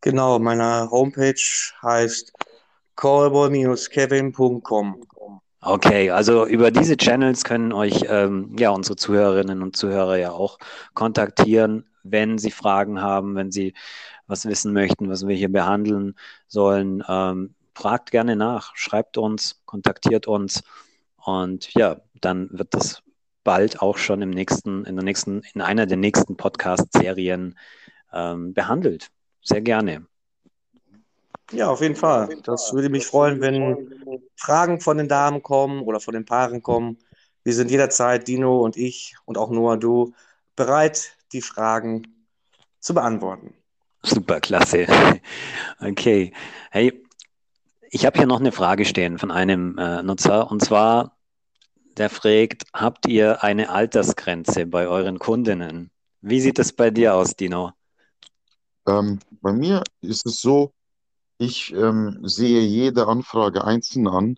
Genau, 0.00 0.38
meine 0.38 0.90
Homepage 0.90 1.34
heißt 1.82 2.32
callboy-kevin.com. 2.96 5.04
Okay, 5.66 6.10
also 6.10 6.46
über 6.46 6.70
diese 6.70 6.98
Channels 6.98 7.42
können 7.42 7.72
euch 7.72 8.04
ähm, 8.08 8.54
ja 8.58 8.68
unsere 8.70 8.96
Zuhörerinnen 8.96 9.62
und 9.62 9.76
Zuhörer 9.76 10.18
ja 10.18 10.32
auch 10.32 10.58
kontaktieren, 10.92 11.88
wenn 12.02 12.36
sie 12.36 12.50
Fragen 12.50 13.00
haben, 13.00 13.34
wenn 13.34 13.50
sie 13.50 13.72
was 14.26 14.44
wissen 14.44 14.74
möchten, 14.74 15.08
was 15.08 15.26
wir 15.26 15.34
hier 15.34 15.50
behandeln 15.50 16.16
sollen. 16.48 17.02
Ähm, 17.08 17.54
fragt 17.74 18.10
gerne 18.10 18.36
nach, 18.36 18.76
schreibt 18.76 19.16
uns, 19.16 19.62
kontaktiert 19.64 20.26
uns 20.26 20.62
und 21.16 21.72
ja, 21.72 21.96
dann 22.20 22.50
wird 22.52 22.74
das 22.74 23.02
bald 23.44 23.80
auch 23.80 23.98
schon 23.98 24.22
im 24.22 24.30
nächsten, 24.30 24.84
in 24.84 24.96
der 24.96 25.04
nächsten, 25.04 25.42
in 25.54 25.60
einer 25.60 25.86
der 25.86 25.96
nächsten 25.96 26.36
Podcast-Serien 26.36 27.56
ähm, 28.12 28.54
behandelt. 28.54 29.10
Sehr 29.42 29.60
gerne. 29.60 30.06
Ja, 31.52 31.68
auf 31.68 31.82
jeden 31.82 31.96
Fall. 31.96 32.36
Das 32.42 32.72
würde 32.72 32.88
mich 32.88 33.06
freuen, 33.06 33.40
wenn 33.40 34.22
Fragen 34.34 34.80
von 34.80 34.96
den 34.96 35.08
Damen 35.08 35.42
kommen 35.42 35.82
oder 35.82 36.00
von 36.00 36.14
den 36.14 36.24
Paaren 36.24 36.62
kommen. 36.62 36.98
Wir 37.42 37.52
sind 37.52 37.70
jederzeit, 37.70 38.26
Dino 38.26 38.62
und 38.62 38.76
ich 38.76 39.14
und 39.26 39.36
auch 39.36 39.50
Noah, 39.50 39.76
du, 39.76 40.14
bereit, 40.56 41.16
die 41.32 41.42
Fragen 41.42 42.06
zu 42.80 42.94
beantworten. 42.94 43.54
Super, 44.02 44.40
klasse. 44.40 44.86
Okay. 45.80 46.32
Hey, 46.70 47.04
ich 47.90 48.06
habe 48.06 48.18
hier 48.18 48.26
noch 48.26 48.40
eine 48.40 48.52
Frage 48.52 48.84
stehen 48.84 49.18
von 49.18 49.30
einem 49.30 49.76
äh, 49.76 50.02
Nutzer 50.02 50.50
und 50.50 50.64
zwar, 50.64 51.13
der 51.98 52.10
fragt, 52.10 52.64
habt 52.72 53.06
ihr 53.06 53.42
eine 53.42 53.70
Altersgrenze 53.70 54.66
bei 54.66 54.86
euren 54.88 55.18
Kundinnen? 55.18 55.90
Wie 56.20 56.40
sieht 56.40 56.58
es 56.58 56.72
bei 56.72 56.90
dir 56.90 57.14
aus, 57.14 57.36
Dino? 57.36 57.72
Ähm, 58.86 59.18
bei 59.40 59.52
mir 59.52 59.82
ist 60.00 60.26
es 60.26 60.40
so, 60.40 60.72
ich 61.38 61.72
ähm, 61.72 62.20
sehe 62.22 62.60
jede 62.60 63.06
Anfrage 63.06 63.64
einzeln 63.64 64.08
an 64.08 64.36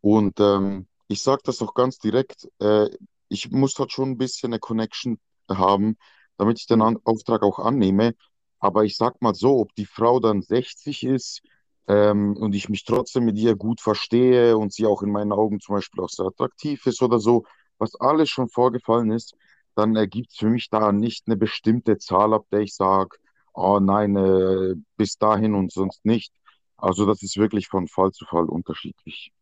und 0.00 0.40
ähm, 0.40 0.86
ich 1.08 1.22
sage 1.22 1.42
das 1.44 1.62
auch 1.62 1.74
ganz 1.74 1.98
direkt. 1.98 2.48
Äh, 2.60 2.88
ich 3.28 3.50
muss 3.50 3.78
halt 3.78 3.92
schon 3.92 4.10
ein 4.10 4.18
bisschen 4.18 4.52
eine 4.52 4.60
Connection 4.60 5.18
haben, 5.48 5.96
damit 6.36 6.58
ich 6.58 6.66
den 6.66 6.82
An 6.82 6.98
Auftrag 7.04 7.42
auch 7.42 7.58
annehme. 7.58 8.14
Aber 8.58 8.84
ich 8.84 8.96
sag 8.96 9.20
mal 9.22 9.34
so, 9.34 9.58
ob 9.58 9.74
die 9.74 9.86
Frau 9.86 10.20
dann 10.20 10.42
60 10.42 11.04
ist 11.04 11.42
ähm, 11.88 12.36
und 12.36 12.54
ich 12.54 12.68
mich 12.68 12.84
trotzdem 12.84 13.24
mit 13.24 13.36
ihr 13.38 13.56
gut 13.56 13.80
verstehe 13.80 14.56
und 14.56 14.72
sie 14.72 14.86
auch 14.86 15.02
in 15.02 15.10
meinen 15.10 15.32
Augen 15.32 15.60
zum 15.60 15.76
Beispiel 15.76 16.02
auch 16.02 16.08
sehr 16.08 16.26
attraktiv 16.26 16.86
ist 16.86 17.02
oder 17.02 17.18
so, 17.18 17.44
was 17.78 17.94
alles 17.96 18.30
schon 18.30 18.48
vorgefallen 18.48 19.10
ist, 19.10 19.34
dann 19.74 19.96
ergibt 19.96 20.30
es 20.30 20.36
für 20.36 20.48
mich 20.48 20.70
da 20.70 20.92
nicht 20.92 21.24
eine 21.26 21.36
bestimmte 21.36 21.98
Zahl, 21.98 22.34
ab 22.34 22.46
der 22.52 22.60
ich 22.60 22.74
sage, 22.74 23.16
oh 23.54 23.80
nein, 23.80 24.16
äh, 24.16 24.74
bis 24.96 25.18
dahin 25.18 25.54
und 25.54 25.72
sonst 25.72 26.04
nicht. 26.04 26.32
Also 26.76 27.06
das 27.06 27.22
ist 27.22 27.36
wirklich 27.36 27.68
von 27.68 27.88
Fall 27.88 28.12
zu 28.12 28.24
Fall 28.24 28.44
unterschiedlich. 28.44 29.32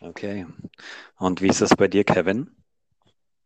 Okay. 0.00 0.46
Und 1.18 1.40
wie 1.40 1.48
ist 1.48 1.62
das 1.62 1.74
bei 1.74 1.88
dir, 1.88 2.04
Kevin? 2.04 2.50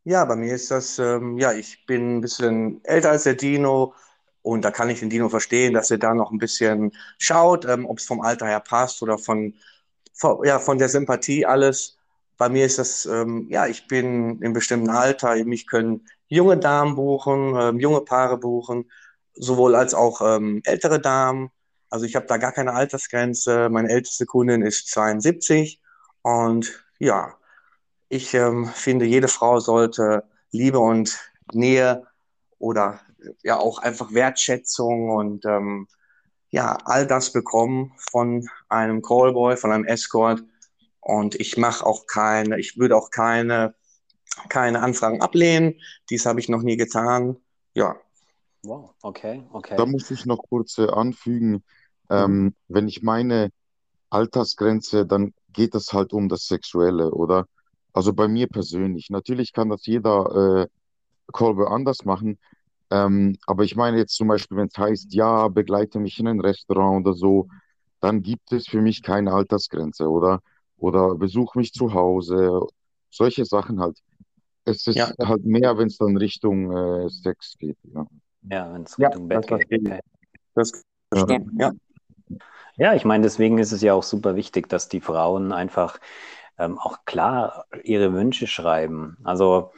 Ja, 0.05 0.25
bei 0.25 0.35
mir 0.35 0.55
ist 0.55 0.71
das, 0.71 0.99
ähm, 0.99 1.39
ja, 1.39 1.53
ich 1.53 1.85
bin 1.87 2.17
ein 2.17 2.21
bisschen 2.21 2.83
älter 2.85 3.11
als 3.11 3.25
der 3.25 3.35
Dino 3.35 3.95
und 4.43 4.65
da 4.65 4.71
kann 4.71 4.91
ich 4.91 5.01
den 5.01 5.11
Dino 5.11 5.29
verstehen, 5.29 5.75
dass 5.75 5.91
er 5.91 5.99
da 5.99 6.15
noch 6.15 6.31
ein 6.31 6.39
bisschen 6.39 6.93
schaut, 7.19 7.67
ähm, 7.67 7.87
ob 7.87 7.99
es 7.99 8.07
vom 8.07 8.21
Alter 8.21 8.47
her 8.47 8.61
passt 8.61 9.03
oder 9.03 9.19
von, 9.19 9.55
von, 10.15 10.45
ja, 10.45 10.59
von 10.59 10.79
der 10.79 10.89
Sympathie 10.89 11.47
alles. 11.47 11.99
Bei 12.39 12.49
mir 12.49 12.65
ist 12.65 12.79
das, 12.79 13.05
ähm, 13.07 13.47
ja, 13.51 13.67
ich 13.67 13.87
bin 13.87 14.41
im 14.41 14.53
bestimmten 14.53 14.91
Alter, 14.91 15.45
mich 15.45 15.67
können 15.67 16.07
junge 16.29 16.57
Damen 16.57 16.97
buchen, 16.97 17.55
ähm, 17.59 17.81
junge 17.81 18.01
Paare 18.01 18.39
buchen 18.39 18.87
sowohl 19.35 19.75
als 19.75 19.95
auch 19.95 20.21
ähm, 20.23 20.61
ältere 20.65 21.01
Damen. 21.01 21.51
Also 21.91 22.07
ich 22.07 22.17
habe 22.17 22.27
da 22.27 22.37
gar 22.37 22.53
keine 22.53 22.75
Altersgrenze. 22.75 23.69
Meine 23.69 23.91
älteste 23.91 24.27
Kundin 24.27 24.63
ist 24.63 24.89
72 24.89 25.81
und 26.23 26.85
ja, 26.99 27.35
ich 28.09 28.35
ähm, 28.35 28.67
finde, 28.67 29.07
jede 29.07 29.29
Frau 29.29 29.61
sollte 29.61 30.25
Liebe 30.51 30.79
und 30.79 31.19
Nähe 31.53 32.07
oder 32.59 33.01
ja 33.43 33.59
auch 33.59 33.79
einfach 33.79 34.13
Wertschätzung 34.13 35.11
und 35.11 35.45
ähm, 35.47 35.89
ja, 36.51 36.77
all 36.85 37.07
das 37.07 37.33
bekommen 37.33 37.93
von 38.11 38.49
einem 38.69 39.03
Callboy, 39.03 39.57
von 39.57 39.73
einem 39.73 39.85
Escort. 39.85 40.43
Und 41.01 41.35
ich 41.37 41.57
mache 41.57 41.87
auch 41.87 42.07
keine, 42.07 42.59
ich 42.59 42.77
würde 42.77 42.97
auch 42.97 43.11
keine, 43.11 43.75
keine 44.49 44.83
Anfragen 44.83 45.23
ablehnen. 45.23 45.81
Dies 46.11 46.27
habe 46.27 46.41
ich 46.41 46.49
noch 46.49 46.63
nie 46.63 46.77
getan. 46.77 47.37
Ja, 47.75 47.97
Wow, 48.63 48.95
okay, 49.03 49.43
okay. 49.53 49.75
Da 49.77 49.87
muss 49.87 50.11
ich 50.11 50.27
noch 50.27 50.43
kurz 50.49 50.77
äh, 50.79 50.87
anfügen, 50.87 51.65
ähm, 52.11 52.43
mhm. 52.43 52.55
wenn 52.69 52.89
ich 52.89 53.03
meine 53.03 53.51
Altersgrenze, 54.11 55.07
dann 55.07 55.33
geht 55.53 55.75
es 55.75 55.93
halt 55.93 56.13
um 56.13 56.29
das 56.29 56.47
Sexuelle, 56.47 57.11
oder? 57.13 57.47
Also 57.93 58.13
bei 58.13 58.29
mir 58.29 58.49
persönlich. 58.49 59.09
Natürlich 59.11 59.53
kann 59.53 59.71
das 59.71 59.87
jeder 59.87 60.65
äh, 60.65 60.67
Kolbe 61.33 61.71
anders 61.71 62.05
machen, 62.05 62.39
ähm, 62.91 63.37
aber 63.47 63.65
ich 63.65 63.77
meine 63.77 63.99
jetzt 63.99 64.17
zum 64.17 64.29
Beispiel, 64.29 64.57
wenn 64.57 64.69
es 64.69 64.77
heißt, 64.77 65.15
ja, 65.15 65.49
begleite 65.49 66.01
mich 66.01 66.19
in 66.19 66.29
ein 66.29 66.41
Restaurant 66.41 67.07
oder 67.07 67.15
so, 67.15 67.49
dann 68.01 68.23
gibt 68.23 68.53
es 68.53 68.67
für 68.67 68.81
mich 68.81 69.03
keine 69.03 69.33
Altersgrenze, 69.33 70.09
oder? 70.09 70.41
Oder 70.77 71.15
besuch 71.15 71.55
mich 71.55 71.73
zu 71.73 71.93
Hause, 71.93 72.61
solche 73.11 73.45
Sachen 73.45 73.81
halt. 73.81 73.99
Es 74.65 74.87
ist 74.87 74.97
ja. 74.97 75.11
halt 75.23 75.45
mehr, 75.45 75.77
wenn 75.79 75.89
es 75.89 75.99
dann 75.99 76.17
Richtung 76.17 76.73
äh, 76.73 77.09
Sex 77.09 77.57
geht, 77.59 77.79
ja. 77.85 78.07
Ja, 78.43 78.73
wenn 78.73 78.83
es 78.83 78.99
Richtung 78.99 79.29
Bett 79.29 79.47
geht. 79.47 79.87
Okay. 79.87 80.01
Das 80.55 80.73
stimmt, 81.15 81.51
ja. 81.59 81.73
Ja, 82.77 82.95
ich 82.95 83.05
meine, 83.05 83.23
deswegen 83.23 83.59
ist 83.59 83.73
es 83.73 83.83
ja 83.83 83.93
auch 83.93 84.03
super 84.03 84.37
wichtig, 84.37 84.69
dass 84.69 84.89
die 84.89 85.01
Frauen 85.01 85.53
einfach 85.53 86.01
ähm, 86.59 86.79
auch 86.79 87.05
klar 87.05 87.67
ihre 87.85 88.15
Wünsche 88.15 88.47
schreiben. 88.47 89.19
Also 89.23 89.73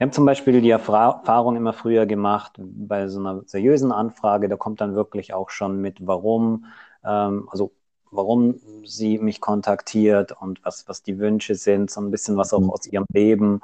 wir 0.00 0.06
haben 0.06 0.12
zum 0.12 0.24
Beispiel 0.24 0.62
die 0.62 0.70
Erfahrung 0.70 1.56
immer 1.56 1.74
früher 1.74 2.06
gemacht, 2.06 2.54
bei 2.56 3.06
so 3.08 3.20
einer 3.20 3.42
seriösen 3.44 3.92
Anfrage, 3.92 4.48
da 4.48 4.56
kommt 4.56 4.80
dann 4.80 4.94
wirklich 4.94 5.34
auch 5.34 5.50
schon 5.50 5.78
mit, 5.78 5.98
warum, 6.06 6.64
ähm, 7.04 7.46
also 7.50 7.72
warum 8.10 8.58
sie 8.82 9.18
mich 9.18 9.42
kontaktiert 9.42 10.32
und 10.32 10.64
was, 10.64 10.88
was 10.88 11.02
die 11.02 11.18
Wünsche 11.18 11.54
sind, 11.54 11.90
so 11.90 12.00
ein 12.00 12.10
bisschen 12.10 12.38
was 12.38 12.54
auch 12.54 12.60
mhm. 12.60 12.70
aus 12.70 12.86
ihrem 12.86 13.04
Leben. 13.12 13.60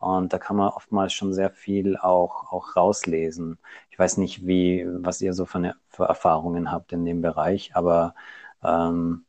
Und 0.00 0.32
da 0.32 0.38
kann 0.38 0.56
man 0.56 0.70
oftmals 0.70 1.12
schon 1.12 1.32
sehr 1.32 1.50
viel 1.50 1.96
auch, 1.96 2.50
auch 2.50 2.74
rauslesen. 2.74 3.56
Ich 3.90 3.96
weiß 3.96 4.16
nicht, 4.16 4.44
wie, 4.44 4.84
was 4.88 5.20
ihr 5.20 5.34
so 5.34 5.44
für, 5.44 5.58
eine, 5.58 5.76
für 5.88 6.06
Erfahrungen 6.06 6.72
habt 6.72 6.92
in 6.92 7.04
dem 7.04 7.22
Bereich, 7.22 7.76
aber 7.76 8.16
ähm, 8.64 9.24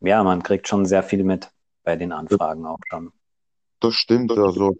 ja, 0.00 0.22
man 0.22 0.42
kriegt 0.42 0.68
schon 0.68 0.84
sehr 0.84 1.04
viel 1.04 1.24
mit 1.24 1.50
bei 1.84 1.96
den 1.96 2.12
Anfragen 2.12 2.66
auch 2.66 2.80
schon. 2.90 3.12
Das 3.80 3.94
stimmt. 3.94 4.30
Also 4.32 4.76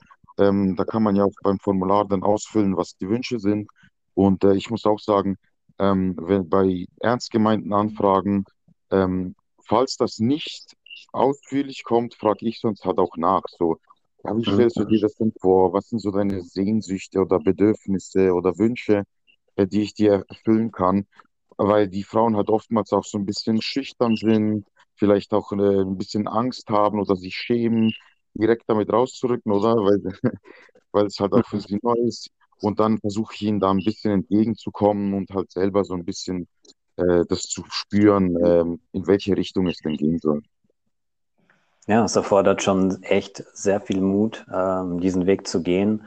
ähm, 0.49 0.77
da 0.77 0.85
kann 0.85 1.03
man 1.03 1.17
ja 1.17 1.25
auch 1.25 1.35
beim 1.43 1.59
Formular 1.59 2.07
dann 2.07 2.23
ausfüllen, 2.23 2.77
was 2.77 2.97
die 2.97 3.09
Wünsche 3.09 3.39
sind. 3.39 3.69
Und 4.15 4.45
äh, 4.45 4.55
ich 4.55 4.71
muss 4.71 4.85
auch 4.85 5.01
sagen, 5.01 5.37
ähm, 5.79 6.17
wenn 6.21 6.49
bei 6.49 6.87
ernst 7.01 7.31
gemeinten 7.31 7.73
Anfragen, 7.73 8.45
ähm, 8.91 9.35
falls 9.65 9.97
das 9.97 10.19
nicht 10.19 10.77
ausführlich 11.13 11.85
kommt, 11.85 12.15
frage 12.15 12.47
ich 12.47 12.61
sonst 12.61 12.85
halt 12.85 12.99
auch 12.99 13.17
nach. 13.17 13.43
So, 13.49 13.79
ja, 14.25 14.37
wie 14.37 14.45
stellst 14.45 14.77
du 14.77 14.85
dir 14.85 15.01
das 15.01 15.15
denn 15.17 15.33
vor? 15.41 15.73
Was 15.73 15.89
sind 15.89 16.01
so 16.01 16.11
deine 16.11 16.43
Sehnsüchte 16.43 17.21
oder 17.21 17.39
Bedürfnisse 17.39 18.33
oder 18.33 18.57
Wünsche, 18.59 19.05
äh, 19.57 19.67
die 19.67 19.83
ich 19.83 19.95
dir 19.95 20.25
erfüllen 20.29 20.71
kann? 20.73 21.07
Weil 21.57 21.89
die 21.89 22.05
Frauen 22.05 22.37
halt 22.37 22.49
oftmals 22.49 22.93
auch 22.93 23.05
so 23.05 23.19
ein 23.19 23.27
bisschen 23.27 23.61
schüchtern 23.61 24.17
sind, 24.17 24.67
vielleicht 24.95 25.33
auch 25.33 25.53
äh, 25.53 25.83
ein 25.83 25.99
bisschen 25.99 26.29
Angst 26.29 26.69
haben 26.71 27.01
oder 27.01 27.17
sich 27.17 27.35
schämen, 27.35 27.93
direkt 28.35 28.65
damit 28.67 28.93
rauszurücken, 28.93 29.53
oder? 29.53 29.77
Weil, 29.77 30.01
weil 30.93 31.07
es 31.07 31.19
halt 31.19 31.33
auch 31.33 31.47
für 31.47 31.61
sie 31.61 31.79
neu 31.83 31.97
ist. 32.07 32.31
Und 32.61 32.79
dann 32.79 32.99
versuche 32.99 33.35
ich 33.35 33.43
ihnen 33.43 33.61
da 33.61 33.71
ein 33.71 33.85
bisschen 33.85 34.13
entgegenzukommen 34.13 35.15
und 35.15 35.31
halt 35.31 35.51
selber 35.51 35.85
so 35.85 35.95
ein 35.95 36.05
bisschen 36.05 36.47
äh, 36.97 37.25
das 37.29 37.43
zu 37.43 37.65
spüren, 37.69 38.37
äh, 38.37 38.61
in 38.93 39.07
welche 39.07 39.37
Richtung 39.37 39.67
es 39.67 39.79
denn 39.79 39.97
gehen 39.97 40.19
soll. 40.19 40.43
Ja, 41.89 42.05
es 42.05 42.15
erfordert 42.15 42.63
schon 42.63 43.03
echt 43.03 43.43
sehr 43.55 43.81
viel 43.81 44.01
Mut, 44.01 44.47
ähm, 44.53 45.01
diesen 45.01 45.27
Weg 45.27 45.49
zu 45.49 45.63
gehen. 45.63 46.07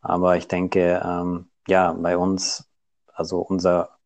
Aber 0.00 0.36
ich 0.36 0.46
denke, 0.46 1.02
ähm, 1.04 1.50
ja, 1.66 1.92
bei 1.92 2.16
uns, 2.16 2.68
also 3.12 3.40
unser 3.40 3.98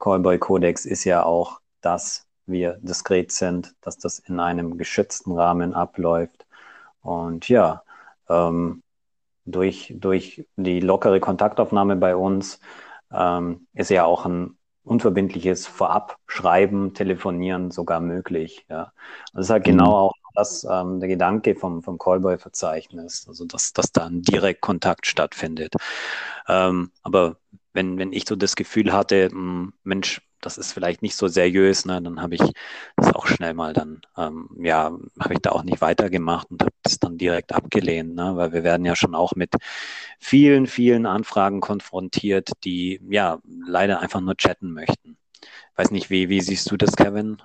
Callboy-Kodex 0.00 0.84
ist 0.84 1.04
ja 1.04 1.24
auch, 1.24 1.60
dass 1.80 2.26
wir 2.46 2.78
diskret 2.82 3.30
sind, 3.30 3.74
dass 3.82 3.98
das 3.98 4.18
in 4.18 4.40
einem 4.40 4.78
geschützten 4.78 5.32
Rahmen 5.32 5.74
abläuft. 5.74 6.46
Und 7.02 7.48
ja, 7.48 7.82
ähm, 8.28 8.82
durch, 9.44 9.94
durch 9.96 10.46
die 10.56 10.80
lockere 10.80 11.20
Kontaktaufnahme 11.20 11.96
bei 11.96 12.16
uns 12.16 12.60
ähm, 13.12 13.66
ist 13.74 13.90
ja 13.90 14.04
auch 14.04 14.26
ein 14.26 14.58
unverbindliches 14.84 15.66
Vorabschreiben, 15.66 16.94
Telefonieren 16.94 17.70
sogar 17.70 18.00
möglich. 18.00 18.64
Ja. 18.68 18.92
das 19.32 19.46
ist 19.46 19.50
halt 19.50 19.66
mhm. 19.66 19.72
genau 19.72 19.92
auch 19.92 20.14
das, 20.34 20.66
ähm, 20.70 21.00
der 21.00 21.08
Gedanke 21.08 21.54
vom, 21.54 21.82
vom 21.82 21.98
Callboy-Verzeichnis, 21.98 23.26
also 23.28 23.44
dass, 23.44 23.72
dass 23.72 23.92
da 23.92 24.06
ein 24.06 24.22
direkt 24.22 24.60
Kontakt 24.60 25.06
stattfindet. 25.06 25.74
Ähm, 26.46 26.90
aber 27.02 27.36
wenn, 27.72 27.98
wenn 27.98 28.12
ich 28.12 28.26
so 28.26 28.36
das 28.36 28.56
Gefühl 28.56 28.92
hatte, 28.92 29.28
mh, 29.30 29.32
hm, 29.32 29.72
Mensch, 29.82 30.22
das 30.40 30.56
ist 30.56 30.72
vielleicht 30.72 31.02
nicht 31.02 31.16
so 31.16 31.26
seriös, 31.28 31.84
ne, 31.84 32.00
dann 32.00 32.22
habe 32.22 32.36
ich 32.36 32.42
das 32.96 33.12
auch 33.14 33.26
schnell 33.26 33.54
mal 33.54 33.72
dann, 33.72 34.00
ähm, 34.16 34.48
ja, 34.60 34.96
habe 35.20 35.34
ich 35.34 35.40
da 35.40 35.50
auch 35.50 35.64
nicht 35.64 35.80
weitergemacht 35.80 36.48
und 36.50 36.62
das 36.82 36.98
dann 36.98 37.18
direkt 37.18 37.52
abgelehnt, 37.52 38.14
ne, 38.14 38.32
weil 38.36 38.52
wir 38.52 38.64
werden 38.64 38.84
ja 38.84 38.96
schon 38.96 39.14
auch 39.14 39.34
mit 39.34 39.54
vielen, 40.18 40.66
vielen 40.66 41.06
Anfragen 41.06 41.60
konfrontiert, 41.60 42.50
die 42.64 43.00
ja 43.08 43.38
leider 43.44 44.00
einfach 44.00 44.20
nur 44.20 44.36
chatten 44.36 44.72
möchten. 44.72 45.16
Weiß 45.76 45.90
nicht, 45.90 46.10
wie, 46.10 46.28
wie 46.28 46.40
siehst 46.40 46.70
du 46.70 46.76
das, 46.76 46.96
Kevin? 46.96 47.40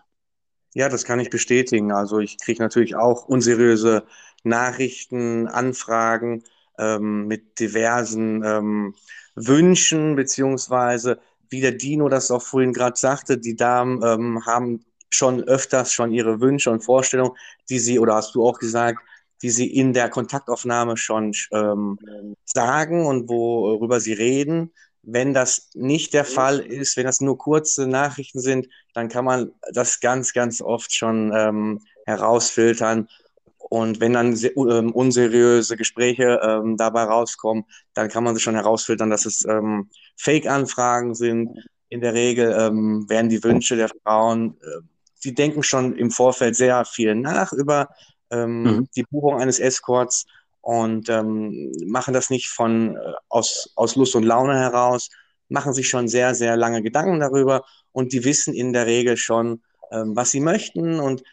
Ja, 0.73 0.89
das 0.89 1.05
kann 1.05 1.19
ich 1.19 1.29
bestätigen. 1.29 1.91
Also 1.91 2.19
ich 2.19 2.37
kriege 2.39 2.61
natürlich 2.61 2.95
auch 2.95 3.25
unseriöse 3.25 4.05
Nachrichten, 4.43 5.47
Anfragen 5.47 6.43
ähm, 6.79 7.27
mit 7.27 7.59
diversen 7.59 8.43
ähm, 8.43 8.95
Wünschen, 9.35 10.15
beziehungsweise 10.15 11.19
wie 11.49 11.61
der 11.61 11.73
Dino 11.73 12.09
das 12.09 12.31
auch 12.31 12.41
vorhin 12.41 12.73
gerade 12.73 12.97
sagte, 12.97 13.37
die 13.37 13.55
Damen 13.55 14.01
ähm, 14.03 14.45
haben 14.45 14.83
schon 15.09 15.43
öfters 15.43 15.93
schon 15.93 16.11
ihre 16.11 16.41
Wünsche 16.41 16.71
und 16.71 16.83
Vorstellungen, 16.83 17.37
die 17.69 17.77
sie, 17.77 17.99
oder 17.99 18.15
hast 18.15 18.33
du 18.33 18.45
auch 18.45 18.57
gesagt, 18.57 18.99
die 19.43 19.49
sie 19.49 19.67
in 19.67 19.91
der 19.91 20.09
Kontaktaufnahme 20.09 20.95
schon 20.95 21.33
ähm, 21.51 21.99
sagen 22.45 23.05
und 23.05 23.29
worüber 23.29 23.99
sie 23.99 24.13
reden. 24.13 24.71
Wenn 25.01 25.33
das 25.33 25.69
nicht 25.73 26.13
der 26.13 26.23
Fall 26.23 26.59
ist, 26.59 26.95
wenn 26.95 27.05
das 27.05 27.19
nur 27.19 27.37
kurze 27.37 27.85
Nachrichten 27.85 28.39
sind, 28.39 28.69
dann 28.93 29.09
kann 29.09 29.25
man 29.25 29.51
das 29.73 29.99
ganz, 29.99 30.31
ganz 30.31 30.61
oft 30.61 30.93
schon 30.93 31.33
ähm, 31.35 31.81
herausfiltern. 32.05 33.09
Und 33.57 33.99
wenn 33.99 34.13
dann 34.13 34.37
ähm, 34.41 34.93
unseriöse 34.93 35.75
Gespräche 35.75 36.39
ähm, 36.41 36.77
dabei 36.77 37.03
rauskommen, 37.03 37.65
dann 37.93 38.07
kann 38.07 38.23
man 38.23 38.39
schon 38.39 38.55
herausfiltern, 38.55 39.09
dass 39.09 39.25
es 39.25 39.43
ähm, 39.45 39.89
Fake-Anfragen 40.15 41.15
sind. 41.15 41.49
In 41.89 41.99
der 41.99 42.13
Regel 42.13 42.55
ähm, 42.57 43.09
werden 43.09 43.29
die 43.29 43.43
Wünsche 43.43 43.75
der 43.75 43.89
Frauen, 43.89 44.57
äh, 44.61 44.81
die 45.25 45.33
denken 45.33 45.63
schon 45.63 45.97
im 45.97 46.11
Vorfeld 46.11 46.55
sehr 46.55 46.85
viel 46.85 47.15
nach 47.15 47.51
über 47.51 47.89
ähm, 48.33 48.63
mhm. 48.63 48.89
die 48.95 49.03
Buchung 49.03 49.39
eines 49.39 49.59
Escorts 49.59 50.25
und 50.61 51.09
ähm, 51.09 51.71
machen 51.85 52.13
das 52.13 52.29
nicht 52.29 52.49
von 52.49 52.95
äh, 52.95 52.99
aus, 53.29 53.71
aus 53.75 53.95
Lust 53.95 54.15
und 54.15 54.23
Laune 54.23 54.57
heraus, 54.57 55.09
machen 55.49 55.73
sich 55.73 55.89
schon 55.89 56.07
sehr, 56.07 56.35
sehr 56.35 56.55
lange 56.55 56.81
Gedanken 56.81 57.19
darüber 57.19 57.65
und 57.91 58.13
die 58.13 58.23
wissen 58.23 58.53
in 58.53 58.73
der 58.73 58.85
Regel 58.85 59.17
schon, 59.17 59.61
ähm, 59.91 60.15
was 60.15 60.31
sie 60.31 60.39
möchten. 60.39 60.99
Und 60.99 61.23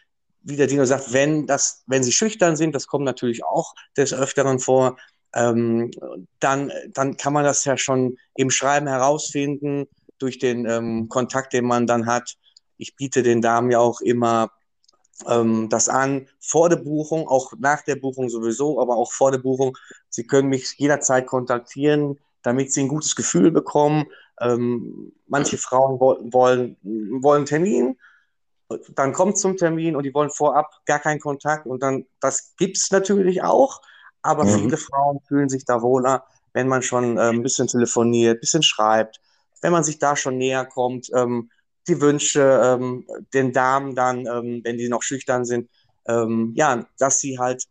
wie 0.43 0.57
der 0.57 0.67
Dino 0.67 0.85
sagt, 0.85 1.13
wenn, 1.13 1.47
das, 1.47 1.83
wenn 1.87 2.03
sie 2.03 2.11
schüchtern 2.11 2.55
sind, 2.55 2.75
das 2.75 2.87
kommt 2.87 3.05
natürlich 3.05 3.43
auch 3.43 3.73
des 3.95 4.13
Öfteren 4.13 4.59
vor, 4.59 4.97
ähm, 5.33 5.91
dann, 6.39 6.71
dann 6.93 7.15
kann 7.15 7.33
man 7.33 7.45
das 7.45 7.63
ja 7.65 7.77
schon 7.77 8.17
im 8.35 8.49
Schreiben 8.49 8.87
herausfinden 8.87 9.87
durch 10.17 10.39
den 10.39 10.65
ähm, 10.65 11.07
Kontakt, 11.09 11.53
den 11.53 11.65
man 11.65 11.87
dann 11.87 12.05
hat. 12.05 12.35
Ich 12.77 12.95
biete 12.95 13.23
den 13.23 13.41
Damen 13.41 13.71
ja 13.71 13.79
auch 13.79 14.01
immer 14.01 14.51
ähm, 15.27 15.69
das 15.69 15.89
an 15.89 16.27
vor 16.39 16.69
der 16.69 16.77
Buchung, 16.77 17.27
auch 17.27 17.53
nach 17.59 17.81
der 17.81 17.95
Buchung 17.95 18.29
sowieso, 18.29 18.81
aber 18.81 18.95
auch 18.95 19.11
vor 19.11 19.31
der 19.31 19.39
Buchung. 19.39 19.77
Sie 20.09 20.25
können 20.25 20.49
mich 20.49 20.75
jederzeit 20.77 21.27
kontaktieren, 21.27 22.19
damit 22.41 22.71
Sie 22.71 22.81
ein 22.81 22.87
gutes 22.87 23.15
Gefühl 23.15 23.51
bekommen. 23.51 24.05
Ähm, 24.39 25.13
manche 25.27 25.57
Frauen 25.57 25.99
wo 25.99 26.17
wollen, 26.31 26.77
wollen 26.83 27.37
einen 27.37 27.45
Termin, 27.45 27.97
dann 28.95 29.13
kommt 29.13 29.37
zum 29.37 29.57
Termin 29.57 29.95
und 29.95 30.03
die 30.03 30.13
wollen 30.13 30.29
vorab 30.29 30.81
gar 30.85 30.99
keinen 30.99 31.19
Kontakt 31.19 31.65
und 31.65 31.81
dann, 31.83 32.05
das 32.19 32.55
gibt 32.57 32.77
es 32.77 32.91
natürlich 32.91 33.43
auch, 33.43 33.81
aber 34.21 34.45
mhm. 34.45 34.59
viele 34.59 34.77
Frauen 34.77 35.19
fühlen 35.27 35.49
sich 35.49 35.65
da 35.65 35.81
wohler, 35.81 36.25
wenn 36.53 36.67
man 36.67 36.81
schon 36.81 37.17
äh, 37.17 37.29
ein 37.29 37.43
bisschen 37.43 37.67
telefoniert, 37.67 38.37
ein 38.37 38.39
bisschen 38.39 38.63
schreibt, 38.63 39.19
wenn 39.61 39.71
man 39.71 39.83
sich 39.83 39.99
da 39.99 40.15
schon 40.15 40.37
näher 40.37 40.65
kommt. 40.65 41.09
Ähm, 41.13 41.49
die 41.87 41.99
Wünsche 42.01 42.61
ähm, 42.63 43.05
den 43.33 43.53
Damen 43.53 43.95
dann, 43.95 44.25
ähm, 44.25 44.61
wenn 44.63 44.77
die 44.77 44.89
noch 44.89 45.03
schüchtern 45.03 45.45
sind, 45.45 45.69
ähm, 46.07 46.53
ja, 46.55 46.85
dass 46.97 47.19
sie 47.19 47.39
halt, 47.39 47.67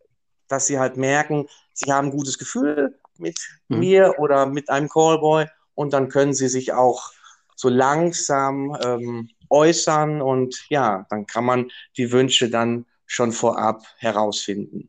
dass 0.48 0.66
sie 0.66 0.78
halt 0.78 0.96
merken, 0.96 1.46
sie 1.72 1.92
haben 1.92 2.08
ein 2.08 2.16
gutes 2.16 2.38
Gefühl 2.38 2.98
mit 3.18 3.38
mhm. 3.68 3.78
mir 3.78 4.14
oder 4.18 4.46
mit 4.46 4.68
einem 4.70 4.88
Callboy 4.88 5.46
und 5.74 5.92
dann 5.92 6.08
können 6.08 6.34
sie 6.34 6.48
sich 6.48 6.72
auch 6.72 7.10
so 7.54 7.68
langsam 7.68 8.76
ähm, 8.84 9.28
äußern 9.50 10.22
und 10.22 10.64
ja, 10.70 11.06
dann 11.10 11.26
kann 11.26 11.44
man 11.44 11.70
die 11.96 12.10
Wünsche 12.12 12.48
dann 12.48 12.86
schon 13.06 13.32
vorab 13.32 13.82
herausfinden. 13.98 14.88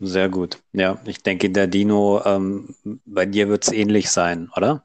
Sehr 0.00 0.28
gut. 0.28 0.62
Ja, 0.72 0.98
ich 1.04 1.22
denke, 1.22 1.50
der 1.50 1.66
Dino, 1.66 2.22
ähm, 2.24 2.74
bei 3.04 3.26
dir 3.26 3.48
wird 3.48 3.64
es 3.64 3.72
ähnlich 3.72 4.10
sein, 4.10 4.50
oder? 4.56 4.84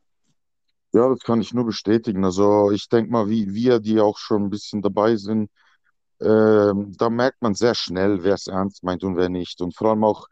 Ja, 0.96 1.10
das 1.10 1.20
kann 1.24 1.42
ich 1.42 1.54
nur 1.54 1.66
bestätigen. 1.66 2.24
Also 2.24 2.72
ich 2.72 2.88
denke 2.88 3.12
mal, 3.12 3.28
wie 3.28 3.54
wir, 3.54 3.82
die 3.82 4.00
auch 4.00 4.18
schon 4.18 4.44
ein 4.44 4.50
bisschen 4.50 4.82
dabei 4.82 5.18
sind, 5.18 5.50
ähm, 6.22 6.94
da 6.98 7.10
merkt 7.10 7.42
man 7.42 7.54
sehr 7.54 7.76
schnell, 7.76 8.24
wer 8.24 8.36
es 8.36 8.48
ernst 8.48 8.82
meint 8.82 9.04
und 9.04 9.18
wer 9.18 9.28
nicht. 9.28 9.60
Und 9.62 9.76
vor 9.76 9.90
allem 9.90 10.06
auch, 10.06 10.28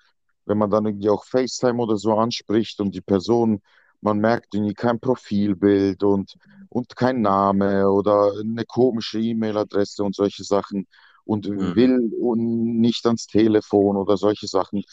wenn 0.46 0.58
man 0.58 0.70
dann 0.70 0.86
irgendwie 0.86 1.10
auch 1.10 1.26
FaceTime 1.26 1.82
oder 1.82 1.98
so 1.98 2.14
anspricht 2.14 2.80
und 2.80 2.96
die 2.96 3.02
Person, 3.02 3.62
man 4.00 4.20
merkt 4.20 4.56
irgendwie 4.56 4.74
kein 4.74 5.02
Profilbild 5.02 6.02
und, 6.04 6.36
und 6.70 6.96
kein 6.96 7.20
Name 7.20 7.90
oder 7.90 8.32
eine 8.40 8.64
komische 8.66 9.20
E-Mail-Adresse 9.20 10.02
und 10.02 10.16
solche 10.16 10.46
Sachen 10.46 10.88
und 11.26 11.50
mhm. 11.50 11.76
will 11.76 12.14
und 12.22 12.80
nicht 12.80 13.06
ans 13.06 13.28
Telefon 13.28 13.98
oder 13.98 14.16
solche 14.16 14.48
Sachen, 14.48 14.84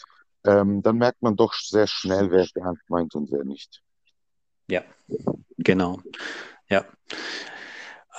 ähm, 0.43 0.81
dann 0.81 0.97
merkt 0.97 1.21
man 1.21 1.37
doch 1.37 1.53
sehr 1.53 1.87
schnell, 1.87 2.29
wer 2.29 2.43
es 2.43 2.55
ernst 2.57 2.89
meint 2.89 3.15
und 3.15 3.31
wer 3.31 3.45
nicht. 3.45 3.81
Ja, 4.71 4.83
genau. 5.57 5.99
Ja. 6.69 6.85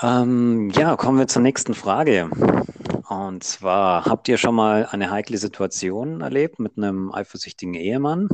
Ähm, 0.03 0.69
ja, 0.75 0.97
kommen 0.97 1.19
wir 1.19 1.27
zur 1.27 1.41
nächsten 1.41 1.73
Frage. 1.73 2.29
Und 3.09 3.43
zwar, 3.43 4.05
habt 4.05 4.29
ihr 4.29 4.37
schon 4.37 4.55
mal 4.55 4.85
eine 4.85 5.11
heikle 5.11 5.39
Situation 5.39 6.21
erlebt 6.21 6.59
mit 6.59 6.77
einem 6.77 7.11
eifersüchtigen 7.11 7.73
Ehemann? 7.73 8.29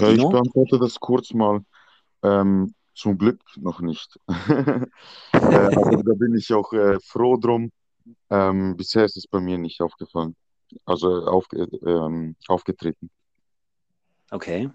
Ja, 0.00 0.10
ich 0.10 0.18
beantworte 0.18 0.80
das 0.80 0.98
kurz 0.98 1.32
mal. 1.32 1.60
Ähm, 2.24 2.74
zum 2.96 3.18
Glück 3.18 3.40
noch 3.54 3.80
nicht. 3.80 4.18
äh, 4.26 4.88
aber 5.32 6.02
da 6.02 6.14
bin 6.14 6.34
ich 6.34 6.52
auch 6.52 6.72
äh, 6.72 6.98
froh 6.98 7.36
drum. 7.36 7.70
Ähm, 8.30 8.76
bisher 8.76 9.04
ist 9.04 9.16
es 9.16 9.28
bei 9.28 9.38
mir 9.38 9.58
nicht 9.58 9.80
aufgefallen. 9.80 10.34
Also 10.84 11.24
auf, 11.24 11.46
ähm, 11.52 12.34
aufgetreten. 12.48 13.08
Okay. 14.32 14.68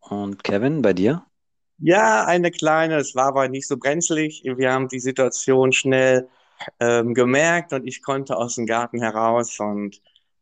Und 0.00 0.42
Kevin, 0.44 0.82
bei 0.82 0.92
dir? 0.92 1.24
Ja, 1.78 2.24
eine 2.26 2.50
kleine, 2.50 2.96
es 2.96 3.14
war 3.14 3.26
aber 3.26 3.48
nicht 3.48 3.66
so 3.66 3.76
brenzlig. 3.78 4.42
Wir 4.44 4.72
haben 4.72 4.88
die 4.88 5.00
Situation 5.00 5.72
schnell 5.72 6.28
ähm, 6.78 7.14
gemerkt 7.14 7.72
und 7.72 7.86
ich 7.86 8.02
konnte 8.02 8.36
aus 8.36 8.56
dem 8.56 8.66
Garten 8.66 9.00
heraus 9.00 9.58
und 9.60 10.00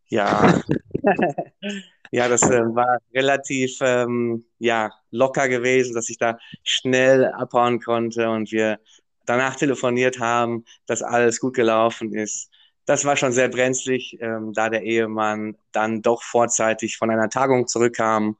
ja, 0.09 0.61
ja, 2.11 2.29
das 2.29 2.43
äh, 2.43 2.63
war 2.75 2.99
relativ 3.15 3.79
ähm, 3.83 4.45
ja, 4.59 4.91
locker 5.11 5.49
gewesen, 5.49 5.95
dass 5.95 6.09
ich 6.09 6.19
da 6.19 6.39
schnell 6.65 7.27
abhauen 7.27 7.81
konnte 7.81 8.29
und 8.31 8.51
wir 8.51 8.81
danach 9.27 9.57
telefoniert 9.57 10.19
haben, 10.19 10.65
dass 10.87 11.03
alles 11.03 11.39
gut 11.39 11.55
gelaufen 11.55 12.15
ist. 12.15 12.51
Das 12.87 13.05
war 13.05 13.17
schon 13.17 13.33
sehr 13.33 13.49
brenzlig, 13.49 14.19
ähm, 14.21 14.53
da 14.55 14.71
der 14.71 14.83
Ehemann 14.83 15.57
dann 15.73 16.01
doch 16.03 16.23
vorzeitig 16.23 16.97
von 16.97 17.11
einer 17.11 17.29
Tagung 17.29 17.67
zurückkam 17.69 18.37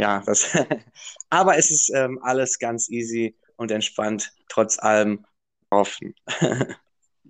ja, 0.00 0.22
das, 0.24 0.48
aber 1.30 1.58
es 1.58 1.70
ist 1.70 1.92
ähm, 1.94 2.18
alles 2.22 2.58
ganz 2.58 2.88
easy 2.88 3.36
und 3.56 3.70
entspannt, 3.70 4.32
trotz 4.48 4.78
allem. 4.78 5.24
offen. 5.70 6.14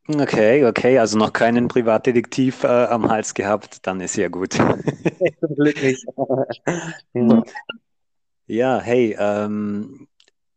Okay, 0.08 0.64
okay, 0.64 0.98
also 0.98 1.16
noch 1.16 1.32
keinen 1.32 1.68
Privatdetektiv 1.68 2.64
äh, 2.64 2.66
am 2.66 3.08
Hals 3.08 3.32
gehabt, 3.32 3.86
dann 3.86 4.00
ist 4.00 4.16
ja 4.16 4.26
gut. 4.26 4.58
Glücklich. 5.54 6.04
ja. 7.14 7.42
ja, 8.46 8.80
hey, 8.80 9.16
ähm, 9.16 10.08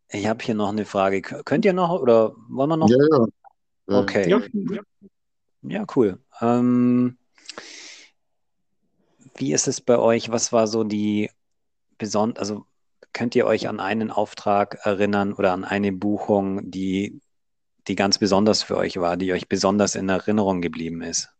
ich 0.08 0.26
habe 0.26 0.42
hier 0.42 0.56
noch 0.56 0.70
eine 0.70 0.84
Frage. 0.84 1.22
Könnt 1.22 1.64
ihr 1.64 1.72
noch 1.72 2.00
oder 2.00 2.34
wollen 2.48 2.70
wir 2.70 2.76
noch? 2.76 2.88
Ja, 2.88 2.96
ja. 3.86 3.98
Okay. 4.00 4.28
Ja, 4.28 4.40
ja 5.62 5.84
cool. 5.94 6.18
Ähm, 6.40 7.16
wie 9.36 9.52
ist 9.52 9.68
es 9.68 9.80
bei 9.80 9.98
euch? 9.98 10.32
Was 10.32 10.52
war 10.52 10.66
so 10.66 10.82
die 10.82 11.30
besondere, 12.04 12.40
also 12.40 12.66
könnt 13.12 13.34
ihr 13.34 13.46
euch 13.46 13.68
an 13.68 13.80
einen 13.80 14.10
Auftrag 14.10 14.78
erinnern 14.82 15.32
oder 15.32 15.52
an 15.52 15.64
eine 15.64 15.92
Buchung, 15.92 16.70
die, 16.70 17.20
die 17.88 17.94
ganz 17.94 18.18
besonders 18.18 18.62
für 18.62 18.76
euch 18.76 18.98
war, 18.98 19.16
die 19.16 19.32
euch 19.32 19.48
besonders 19.48 19.94
in 19.94 20.08
Erinnerung 20.08 20.60
geblieben 20.60 21.02
ist? 21.02 21.30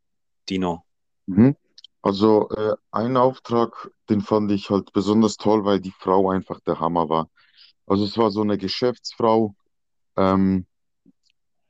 Dino. 0.48 0.84
Mhm. 1.26 1.56
Also 2.02 2.48
äh, 2.50 2.74
ein 2.90 3.16
Auftrag, 3.16 3.90
den 4.08 4.20
fand 4.20 4.50
ich 4.52 4.70
halt 4.70 4.92
besonders 4.92 5.36
toll, 5.36 5.64
weil 5.64 5.80
die 5.80 5.94
Frau 5.98 6.30
einfach 6.30 6.60
der 6.60 6.78
Hammer 6.80 7.08
war. 7.08 7.28
Also 7.86 8.04
es 8.04 8.16
war 8.16 8.30
so 8.30 8.42
eine 8.42 8.58
Geschäftsfrau, 8.58 9.54
ähm, 10.16 10.66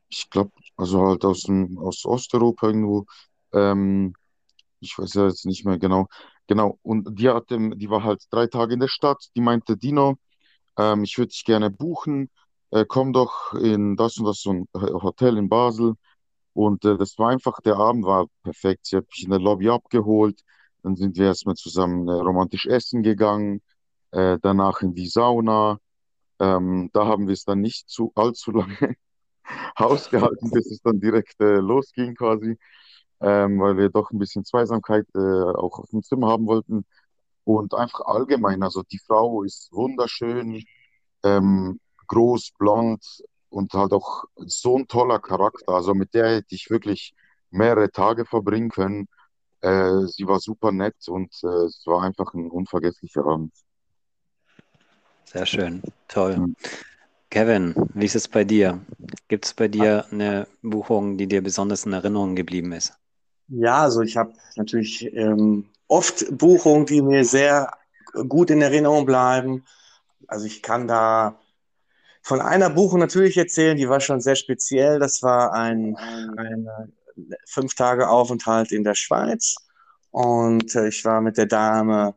ich 0.09 0.31
glaube, 0.31 0.53
also 0.77 1.07
halt 1.07 1.25
aus, 1.25 1.43
dem, 1.43 1.79
aus 1.79 2.05
Osteuropa 2.05 2.69
irgendwo. 2.69 3.07
Ähm, 3.53 4.15
ich 4.81 4.97
weiß 4.99 5.15
ja 5.15 5.27
jetzt 5.27 5.47
nicht 5.47 5.65
mehr 5.65 5.79
genau. 5.79 6.07
Genau, 6.47 6.79
und 6.83 7.19
die, 7.19 7.29
hat, 7.31 7.51
die 7.51 7.89
war 7.91 8.03
halt 8.05 8.25
drei 8.31 8.47
Tage 8.47 8.75
in 8.75 8.81
der 8.81 8.89
Stadt. 8.89 9.29
Die 9.35 9.41
meinte, 9.41 9.77
Dino, 9.77 10.17
ähm, 10.79 11.05
ich 11.05 11.19
würde 11.19 11.31
dich 11.31 11.45
gerne 11.45 11.71
buchen. 11.71 12.31
Äh, 12.71 12.85
komm 12.89 13.13
doch 13.13 13.55
in 13.55 13.97
das 13.97 14.19
und 14.19 14.27
das 14.27 14.41
so 14.43 14.53
ein 14.53 14.69
Hotel 14.75 15.39
in 15.39 15.49
Basel. 15.49 15.95
Und 16.55 16.85
äh, 16.85 16.99
das 16.99 17.19
war 17.19 17.31
einfach, 17.31 17.61
der 17.63 17.77
Abend 17.77 18.05
war 18.07 18.27
perfekt. 18.43 18.87
Sie 18.87 18.97
hat 18.97 19.07
mich 19.09 19.25
in 19.25 19.31
der 19.31 19.41
Lobby 19.41 19.71
abgeholt. 19.71 20.41
Dann 20.83 20.97
sind 20.97 21.17
wir 21.19 21.27
erstmal 21.27 21.57
zusammen 21.57 22.09
äh, 22.09 22.13
romantisch 22.13 22.67
essen 22.67 23.03
gegangen. 23.03 23.63
Äh, 24.13 24.39
danach 24.43 24.83
in 24.83 24.95
die 24.95 25.09
Sauna. 25.09 25.79
Ähm, 26.41 26.91
da 26.93 27.07
haben 27.07 27.27
wir 27.29 27.35
es 27.35 27.45
dann 27.45 27.61
nicht 27.61 27.89
zu 27.89 28.13
allzu 28.17 28.51
lange 28.53 28.97
ausgehalten, 29.77 30.51
bis 30.51 30.67
es 30.71 30.81
dann 30.83 31.01
direkt 31.01 31.41
äh, 31.41 31.57
losging 31.57 32.15
quasi 32.15 32.59
ähm, 33.25 33.59
weil 33.61 33.77
wir 33.77 33.89
doch 33.89 34.11
ein 34.11 34.19
bisschen 34.19 34.45
Zweisamkeit 34.45 35.07
äh, 35.15 35.19
auch 35.19 35.79
auf 35.79 35.91
dem 35.91 36.03
Zimmer 36.03 36.29
haben 36.29 36.47
wollten. 36.47 36.85
Und 37.45 37.75
einfach 37.75 38.01
allgemein, 38.01 38.63
also 38.63 38.83
die 38.83 38.99
Frau 38.99 39.43
ist 39.43 39.73
wunderschön, 39.73 40.63
ähm, 41.25 41.81
groß, 42.07 42.53
blond 42.59 43.03
und 43.49 43.73
halt 43.73 43.93
auch 43.93 44.25
so 44.37 44.77
ein 44.77 44.87
toller 44.89 45.19
Charakter. 45.19 45.69
Also 45.73 45.95
mit 45.95 46.13
der 46.15 46.37
hätte 46.37 46.55
ich 46.55 46.71
wirklich 46.71 47.15
mehrere 47.51 47.91
Tage 47.91 48.27
verbringen 48.27 48.71
können. 48.71 49.09
Äh, 49.61 50.07
sie 50.07 50.27
war 50.27 50.41
super 50.41 50.73
nett 50.73 51.09
und 51.09 51.33
äh, 51.43 51.67
es 51.67 51.83
war 51.87 52.03
einfach 52.03 52.35
ein 52.35 52.51
unvergesslicher 52.51 53.25
Abend. 53.25 53.53
Sehr 55.25 55.47
schön, 55.47 55.83
toll. 56.09 56.37
Mhm. 56.37 56.57
Kevin, 57.31 57.75
wie 57.95 58.05
ist 58.05 58.17
es 58.17 58.29
bei 58.29 58.45
dir? 58.45 58.81
Gibt 59.29 59.47
es 59.47 59.55
bei 59.55 59.67
dir 59.67 60.05
eine 60.13 60.47
Buchung, 60.63 61.17
die 61.17 61.27
dir 61.27 61.43
besonders 61.43 61.87
in 61.87 61.93
Erinnerung 61.93 62.37
geblieben 62.37 62.73
ist? 62.73 62.93
Ja, 63.49 63.83
also 63.83 64.03
ich 64.03 64.17
habe 64.17 64.33
natürlich 64.57 65.15
ähm, 65.15 65.67
oft 65.89 66.37
Buchungen, 66.37 66.87
die 66.87 67.03
mir 67.03 67.25
sehr 67.25 67.73
gut 68.29 68.51
in 68.51 68.63
Erinnerung 68.63 69.07
bleiben. 69.07 69.65
Also 70.27 70.47
ich 70.47 70.63
kann 70.63 70.89
da 70.89 71.39
von 72.23 72.41
einer 72.41 72.71
Buchung 72.71 73.01
natürlich 73.01 73.37
erzählen, 73.37 73.77
die 73.77 73.89
war 73.89 74.01
schon 74.01 74.21
sehr 74.21 74.37
speziell. 74.37 74.99
Das 74.99 75.23
war 75.23 75.53
ein, 75.53 75.97
ein 75.97 76.69
fünf 77.47 77.75
Tage 77.75 78.09
Aufenthalt 78.09 78.73
in 78.73 78.83
der 78.83 78.95
Schweiz 78.95 79.57
und 80.11 80.75
äh, 80.75 80.89
ich 80.89 81.05
war 81.05 81.21
mit 81.21 81.37
der 81.37 81.47
Dame, 81.47 82.15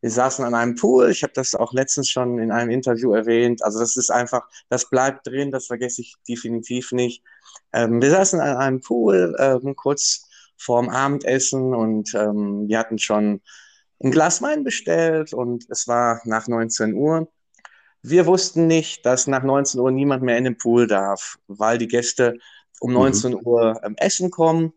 wir 0.00 0.10
saßen 0.10 0.44
an 0.44 0.54
einem 0.54 0.76
Pool. 0.76 1.10
Ich 1.10 1.22
habe 1.22 1.32
das 1.34 1.54
auch 1.54 1.72
letztens 1.72 2.10
schon 2.10 2.38
in 2.38 2.52
einem 2.52 2.70
Interview 2.70 3.14
erwähnt. 3.14 3.64
Also 3.64 3.80
das 3.80 3.96
ist 3.96 4.10
einfach, 4.10 4.42
das 4.68 4.88
bleibt 4.88 5.26
drin, 5.26 5.50
das 5.50 5.66
vergesse 5.66 6.02
ich 6.02 6.14
definitiv 6.28 6.92
nicht. 6.92 7.24
Ähm, 7.72 8.00
wir 8.00 8.10
saßen 8.10 8.38
an 8.40 8.56
einem 8.58 8.80
Pool, 8.80 9.34
ähm, 9.38 9.74
kurz 9.76 10.27
vorm 10.58 10.88
Abendessen 10.88 11.74
und 11.74 12.14
ähm, 12.14 12.68
wir 12.68 12.78
hatten 12.78 12.98
schon 12.98 13.40
ein 14.02 14.10
Glas 14.10 14.42
Wein 14.42 14.64
bestellt 14.64 15.32
und 15.32 15.64
es 15.70 15.88
war 15.88 16.20
nach 16.24 16.46
19 16.48 16.94
Uhr. 16.94 17.28
Wir 18.02 18.26
wussten 18.26 18.66
nicht, 18.66 19.04
dass 19.06 19.26
nach 19.26 19.42
19 19.42 19.80
Uhr 19.80 19.90
niemand 19.90 20.22
mehr 20.22 20.38
in 20.38 20.44
den 20.44 20.58
Pool 20.58 20.86
darf, 20.86 21.36
weil 21.48 21.78
die 21.78 21.88
Gäste 21.88 22.38
um 22.80 22.92
19 22.92 23.32
mhm. 23.32 23.38
Uhr 23.38 23.80
ähm, 23.82 23.94
essen 23.96 24.30
kommen 24.30 24.72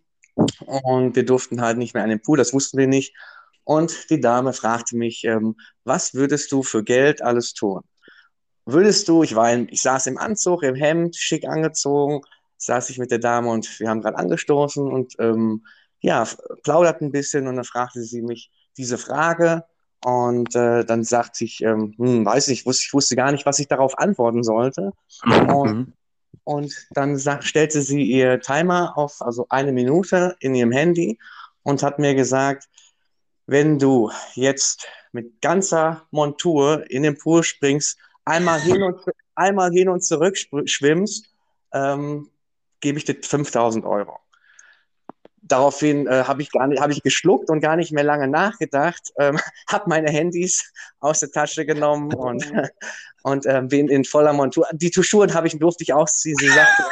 und 0.59 1.15
wir 1.15 1.25
durften 1.25 1.61
halt 1.61 1.77
nicht 1.77 1.93
mehr 1.93 2.03
an 2.03 2.09
den 2.09 2.21
Pool, 2.21 2.37
das 2.37 2.53
wussten 2.53 2.77
wir 2.77 2.87
nicht. 2.87 3.15
Und 3.63 4.09
die 4.09 4.19
Dame 4.19 4.53
fragte 4.53 4.97
mich, 4.97 5.23
ähm, 5.23 5.55
was 5.83 6.13
würdest 6.13 6.51
du 6.51 6.63
für 6.63 6.83
Geld 6.83 7.21
alles 7.21 7.53
tun? 7.53 7.81
Würdest 8.65 9.07
du, 9.07 9.23
ich 9.23 9.35
war, 9.35 9.51
in, 9.51 9.67
ich 9.69 9.81
saß 9.81 10.07
im 10.07 10.17
Anzug, 10.17 10.63
im 10.63 10.75
Hemd, 10.75 11.15
schick 11.15 11.47
angezogen, 11.47 12.21
saß 12.61 12.89
ich 12.89 12.99
mit 12.99 13.11
der 13.11 13.19
Dame 13.19 13.49
und 13.49 13.79
wir 13.79 13.89
haben 13.89 14.01
gerade 14.01 14.17
angestoßen 14.17 14.87
und 14.87 15.15
ähm, 15.19 15.65
ja, 15.99 16.27
plaudert 16.63 17.01
ein 17.01 17.11
bisschen 17.11 17.47
und 17.47 17.55
dann 17.55 17.65
fragte 17.65 18.01
sie 18.01 18.21
mich 18.21 18.51
diese 18.77 18.97
Frage 18.97 19.65
und 20.03 20.55
äh, 20.55 20.83
dann 20.83 21.03
sagte 21.03 21.43
ich, 21.43 21.61
ähm, 21.61 21.93
hm, 21.97 22.25
weiß 22.25 22.47
nicht, 22.47 22.65
wusste, 22.65 22.85
ich 22.85 22.93
wusste 22.93 23.15
gar 23.15 23.31
nicht, 23.31 23.45
was 23.45 23.59
ich 23.59 23.67
darauf 23.67 23.97
antworten 23.99 24.43
sollte. 24.43 24.93
Und, 25.23 25.71
mhm. 25.71 25.93
und 26.43 26.87
dann 26.91 27.17
sag, 27.17 27.43
stellte 27.43 27.81
sie 27.81 28.03
ihr 28.03 28.39
Timer 28.39 28.97
auf, 28.97 29.21
also 29.21 29.45
eine 29.49 29.71
Minute 29.71 30.35
in 30.39 30.55
ihrem 30.55 30.71
Handy 30.71 31.19
und 31.63 31.83
hat 31.83 31.99
mir 31.99 32.15
gesagt, 32.15 32.67
wenn 33.45 33.77
du 33.77 34.11
jetzt 34.33 34.87
mit 35.11 35.41
ganzer 35.41 36.07
Montur 36.11 36.89
in 36.89 37.03
den 37.03 37.17
Pool 37.17 37.43
springst, 37.43 37.97
einmal 38.25 38.59
hin 38.59 38.81
und, 38.81 39.01
einmal 39.35 39.71
hin 39.71 39.89
und 39.89 40.03
zurück 40.03 40.37
schwimmst, 40.65 41.27
ähm, 41.73 42.29
gebe 42.81 42.97
ich 42.97 43.05
dir 43.05 43.15
5000 43.21 43.85
Euro. 43.85 44.19
Daraufhin 45.43 46.07
äh, 46.07 46.23
habe 46.25 46.41
ich, 46.41 46.49
hab 46.53 46.91
ich 46.91 47.03
geschluckt 47.03 47.49
und 47.49 47.61
gar 47.61 47.75
nicht 47.75 47.91
mehr 47.91 48.03
lange 48.03 48.27
nachgedacht, 48.27 49.11
ähm, 49.17 49.39
habe 49.67 49.89
meine 49.89 50.09
Handys 50.09 50.71
aus 50.99 51.19
der 51.19 51.31
Tasche 51.31 51.65
genommen 51.65 52.13
und, 52.13 52.51
und 53.23 53.45
äh, 53.45 53.61
bin 53.63 53.87
in 53.87 54.05
voller 54.05 54.33
Montur. 54.33 54.67
Die 54.73 54.91
Schuhe 54.93 55.33
habe 55.33 55.47
ich, 55.47 55.57
durfte 55.57 55.83
ich 55.83 55.93
ausziehen. 55.93 56.37
Sie 56.39 56.47
sagte, 56.47 56.83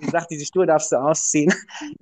sie 0.00 0.10
sagte, 0.10 0.36
die 0.36 0.46
Schuhe 0.46 0.66
darfst 0.66 0.92
du 0.92 0.96
ausziehen. 0.96 1.52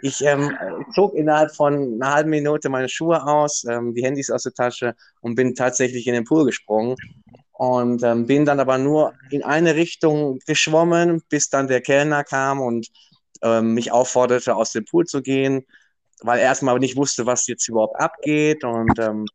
Ich 0.00 0.22
ähm, 0.22 0.56
zog 0.94 1.14
innerhalb 1.14 1.54
von 1.54 2.00
einer 2.00 2.14
halben 2.14 2.30
Minute 2.30 2.68
meine 2.68 2.88
Schuhe 2.88 3.24
aus, 3.26 3.64
ähm, 3.64 3.94
die 3.94 4.04
Handys 4.04 4.30
aus 4.30 4.44
der 4.44 4.54
Tasche 4.54 4.94
und 5.20 5.34
bin 5.34 5.54
tatsächlich 5.54 6.06
in 6.06 6.14
den 6.14 6.24
Pool 6.24 6.46
gesprungen 6.46 6.96
und 7.52 8.02
ähm, 8.02 8.26
bin 8.26 8.44
dann 8.44 8.60
aber 8.60 8.78
nur 8.78 9.14
in 9.30 9.44
eine 9.44 9.76
Richtung 9.76 10.38
geschwommen, 10.46 11.22
bis 11.28 11.48
dann 11.48 11.68
der 11.68 11.80
Kellner 11.80 12.24
kam 12.24 12.60
und 12.60 12.88
ähm, 13.42 13.74
mich 13.74 13.92
aufforderte, 13.92 14.54
aus 14.54 14.72
dem 14.72 14.84
Pool 14.84 15.06
zu 15.06 15.22
gehen, 15.22 15.66
weil 16.22 16.38
er 16.38 16.46
erstmal 16.46 16.78
nicht 16.78 16.96
wusste, 16.96 17.26
was 17.26 17.46
jetzt 17.46 17.68
überhaupt 17.68 17.98
abgeht. 18.00 18.64
Und 18.64 18.98
ähm, 18.98 19.26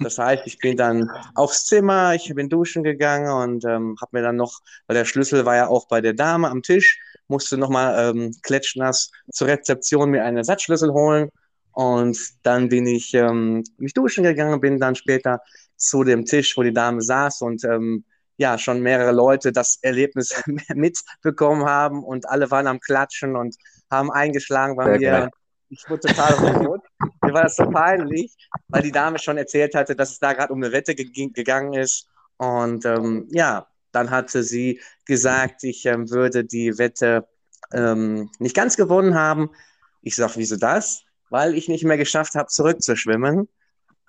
das 0.00 0.18
heißt, 0.18 0.46
ich 0.46 0.58
bin 0.58 0.76
dann 0.76 1.10
aufs 1.34 1.66
Zimmer, 1.66 2.14
ich 2.14 2.32
bin 2.34 2.48
duschen 2.48 2.82
gegangen 2.82 3.30
und 3.30 3.64
ähm, 3.64 3.96
habe 4.00 4.18
mir 4.18 4.22
dann 4.22 4.36
noch, 4.36 4.60
weil 4.86 4.96
der 4.96 5.04
Schlüssel 5.04 5.44
war 5.44 5.56
ja 5.56 5.68
auch 5.68 5.88
bei 5.88 6.00
der 6.00 6.14
Dame 6.14 6.48
am 6.48 6.62
Tisch, 6.62 6.98
musste 7.28 7.58
nochmal 7.58 8.10
ähm, 8.10 8.34
klatschnass 8.42 9.10
zur 9.30 9.48
Rezeption 9.48 10.10
mir 10.10 10.24
einen 10.24 10.38
Ersatzschlüssel 10.38 10.92
holen. 10.92 11.30
Und 11.72 12.18
dann 12.42 12.68
bin 12.68 12.86
ich 12.86 13.14
ähm, 13.14 13.62
mich 13.78 13.94
duschen 13.94 14.24
gegangen, 14.24 14.60
bin 14.60 14.80
dann 14.80 14.96
später 14.96 15.40
zu 15.76 16.04
dem 16.04 16.24
Tisch, 16.24 16.56
wo 16.56 16.62
die 16.62 16.72
Dame 16.72 17.00
saß 17.00 17.42
und 17.42 17.64
ähm, 17.64 18.04
ja 18.40 18.56
schon 18.56 18.80
mehrere 18.80 19.12
Leute 19.12 19.52
das 19.52 19.78
Erlebnis 19.82 20.42
mitbekommen 20.74 21.66
haben 21.66 22.02
und 22.02 22.26
alle 22.26 22.50
waren 22.50 22.66
am 22.66 22.80
Klatschen 22.80 23.36
und 23.36 23.54
haben 23.90 24.10
eingeschlagen 24.10 24.76
bei 24.76 24.98
mir. 24.98 25.30
Ich 25.68 25.88
wurde 25.88 26.08
total 26.08 26.32
rot. 26.64 26.80
Mir 27.22 27.34
war 27.34 27.42
das 27.42 27.56
so 27.56 27.68
peinlich, 27.68 28.34
weil 28.68 28.82
die 28.82 28.92
Dame 28.92 29.18
schon 29.18 29.36
erzählt 29.36 29.74
hatte, 29.74 29.94
dass 29.94 30.12
es 30.12 30.18
da 30.18 30.32
gerade 30.32 30.52
um 30.54 30.62
eine 30.62 30.72
Wette 30.72 30.94
ge 30.94 31.28
gegangen 31.28 31.74
ist. 31.74 32.08
Und 32.38 32.86
ähm, 32.86 33.28
ja, 33.30 33.68
dann 33.92 34.10
hatte 34.10 34.42
sie 34.42 34.80
gesagt, 35.04 35.62
ich 35.62 35.84
ähm, 35.84 36.10
würde 36.10 36.42
die 36.42 36.78
Wette 36.78 37.28
ähm, 37.72 38.30
nicht 38.38 38.56
ganz 38.56 38.76
gewonnen 38.76 39.14
haben. 39.14 39.50
Ich 40.00 40.16
sage, 40.16 40.32
wieso 40.36 40.56
das? 40.56 41.02
Weil 41.28 41.54
ich 41.54 41.68
nicht 41.68 41.84
mehr 41.84 41.98
geschafft 41.98 42.34
habe, 42.34 42.48
zurückzuschwimmen 42.48 43.48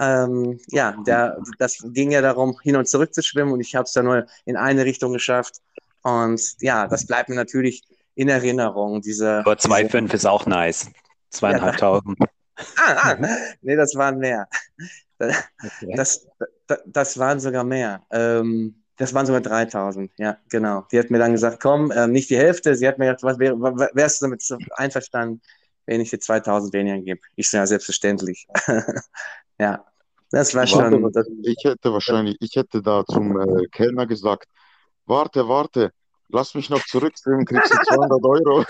ähm, 0.01 0.59
ja, 0.69 0.95
der, 1.05 1.37
das 1.59 1.77
ging 1.93 2.11
ja 2.11 2.21
darum, 2.21 2.59
hin 2.63 2.75
und 2.75 2.89
zurück 2.89 3.13
zu 3.13 3.21
schwimmen 3.21 3.51
und 3.51 3.61
ich 3.61 3.75
habe 3.75 3.83
es 3.85 3.91
dann 3.91 4.05
nur 4.05 4.25
in 4.45 4.57
eine 4.57 4.83
Richtung 4.83 5.13
geschafft. 5.13 5.61
Und 6.01 6.41
ja, 6.59 6.87
das 6.87 7.05
bleibt 7.05 7.29
mir 7.29 7.35
natürlich 7.35 7.83
in 8.15 8.27
Erinnerung. 8.27 9.01
Diese, 9.01 9.39
Aber 9.39 9.53
2,5 9.53 10.13
ist 10.15 10.25
auch 10.25 10.47
nice. 10.47 10.89
Zweieinhalbtausend. 11.29 12.17
Ja, 12.19 12.27
ah, 12.77 13.15
ah, 13.21 13.27
nee, 13.61 13.75
das 13.75 13.95
waren 13.95 14.17
mehr. 14.17 14.47
Das, 15.19 15.43
okay. 15.63 15.93
das, 15.95 16.27
das, 16.65 16.79
das, 16.85 17.17
waren 17.19 17.39
sogar 17.39 17.63
mehr. 17.63 18.01
Ähm, 18.11 18.75
Das 18.97 19.13
waren 19.13 19.25
sogar 19.25 19.41
3000, 19.41 20.11
ja, 20.17 20.37
genau. 20.49 20.85
Die 20.91 20.99
hat 20.99 21.09
mir 21.09 21.19
dann 21.19 21.31
gesagt, 21.31 21.61
komm, 21.61 21.91
ähm, 21.95 22.11
nicht 22.11 22.29
die 22.29 22.37
Hälfte. 22.37 22.75
Sie 22.75 22.87
hat 22.87 22.97
mir 22.97 23.05
gesagt, 23.05 23.23
was 23.23 23.39
wär, 23.39 23.53
wärst 23.93 24.21
du 24.21 24.25
damit 24.25 24.43
einverstanden, 24.75 25.41
wenn 25.85 26.01
ich 26.01 26.09
dir 26.09 26.19
2000 26.19 26.73
weniger 26.73 26.99
gebe? 26.99 27.21
Ich 27.35 27.49
sage, 27.49 27.61
ja, 27.61 27.67
selbstverständlich. 27.67 28.47
ja, 29.59 29.85
das 30.31 30.55
war 30.55 30.65
schon. 30.65 31.03
Warte, 31.03 31.25
ich 31.43 31.63
hätte 31.63 31.91
wahrscheinlich, 31.91 32.37
ich 32.39 32.55
hätte 32.55 32.81
da 32.81 33.03
zum 33.05 33.39
äh, 33.39 33.67
Kellner 33.67 34.07
gesagt, 34.07 34.47
warte, 35.05 35.47
warte, 35.47 35.91
lass 36.29 36.55
mich 36.55 36.69
noch 36.69 36.83
zurückführen, 36.85 37.45
kriegst 37.45 37.73
du 37.73 37.77
200 37.77 38.23
Euro. 38.23 38.65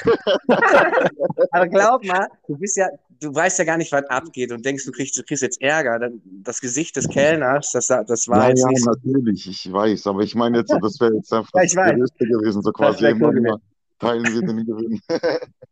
Aber 1.51 1.67
glaub 1.67 2.03
mal, 2.05 2.27
du 2.47 2.57
bist 2.57 2.77
ja, 2.77 2.87
du 3.19 3.33
weißt 3.33 3.59
ja 3.59 3.65
gar 3.65 3.77
nicht, 3.77 3.91
was 3.91 4.05
abgeht 4.05 4.51
und 4.51 4.65
denkst, 4.65 4.85
du 4.85 4.91
kriegst, 4.91 5.17
du 5.17 5.23
kriegst 5.23 5.43
jetzt 5.43 5.61
Ärger. 5.61 6.09
Das 6.43 6.59
Gesicht 6.59 6.95
des 6.95 7.07
Kellners, 7.07 7.71
das, 7.71 7.87
das 7.87 8.27
war 8.27 8.43
ja, 8.43 8.49
jetzt 8.49 8.63
ja, 8.63 8.91
natürlich, 8.91 9.47
ich 9.47 9.71
weiß, 9.71 10.07
aber 10.07 10.21
ich 10.21 10.35
meine 10.35 10.59
jetzt, 10.59 10.73
das 10.81 10.99
wäre 10.99 11.15
jetzt 11.15 11.31
einfach 11.33 11.51
ja, 11.53 11.61
das 11.63 11.75
Größte 11.75 12.25
gewesen, 12.25 12.61
so 12.61 12.71
quasi 12.71 13.05
immer, 13.05 13.33
immer 13.33 13.61
teilen 14.01 14.25
wir 14.25 14.41
den 14.41 14.65
Gewinn. 14.65 15.01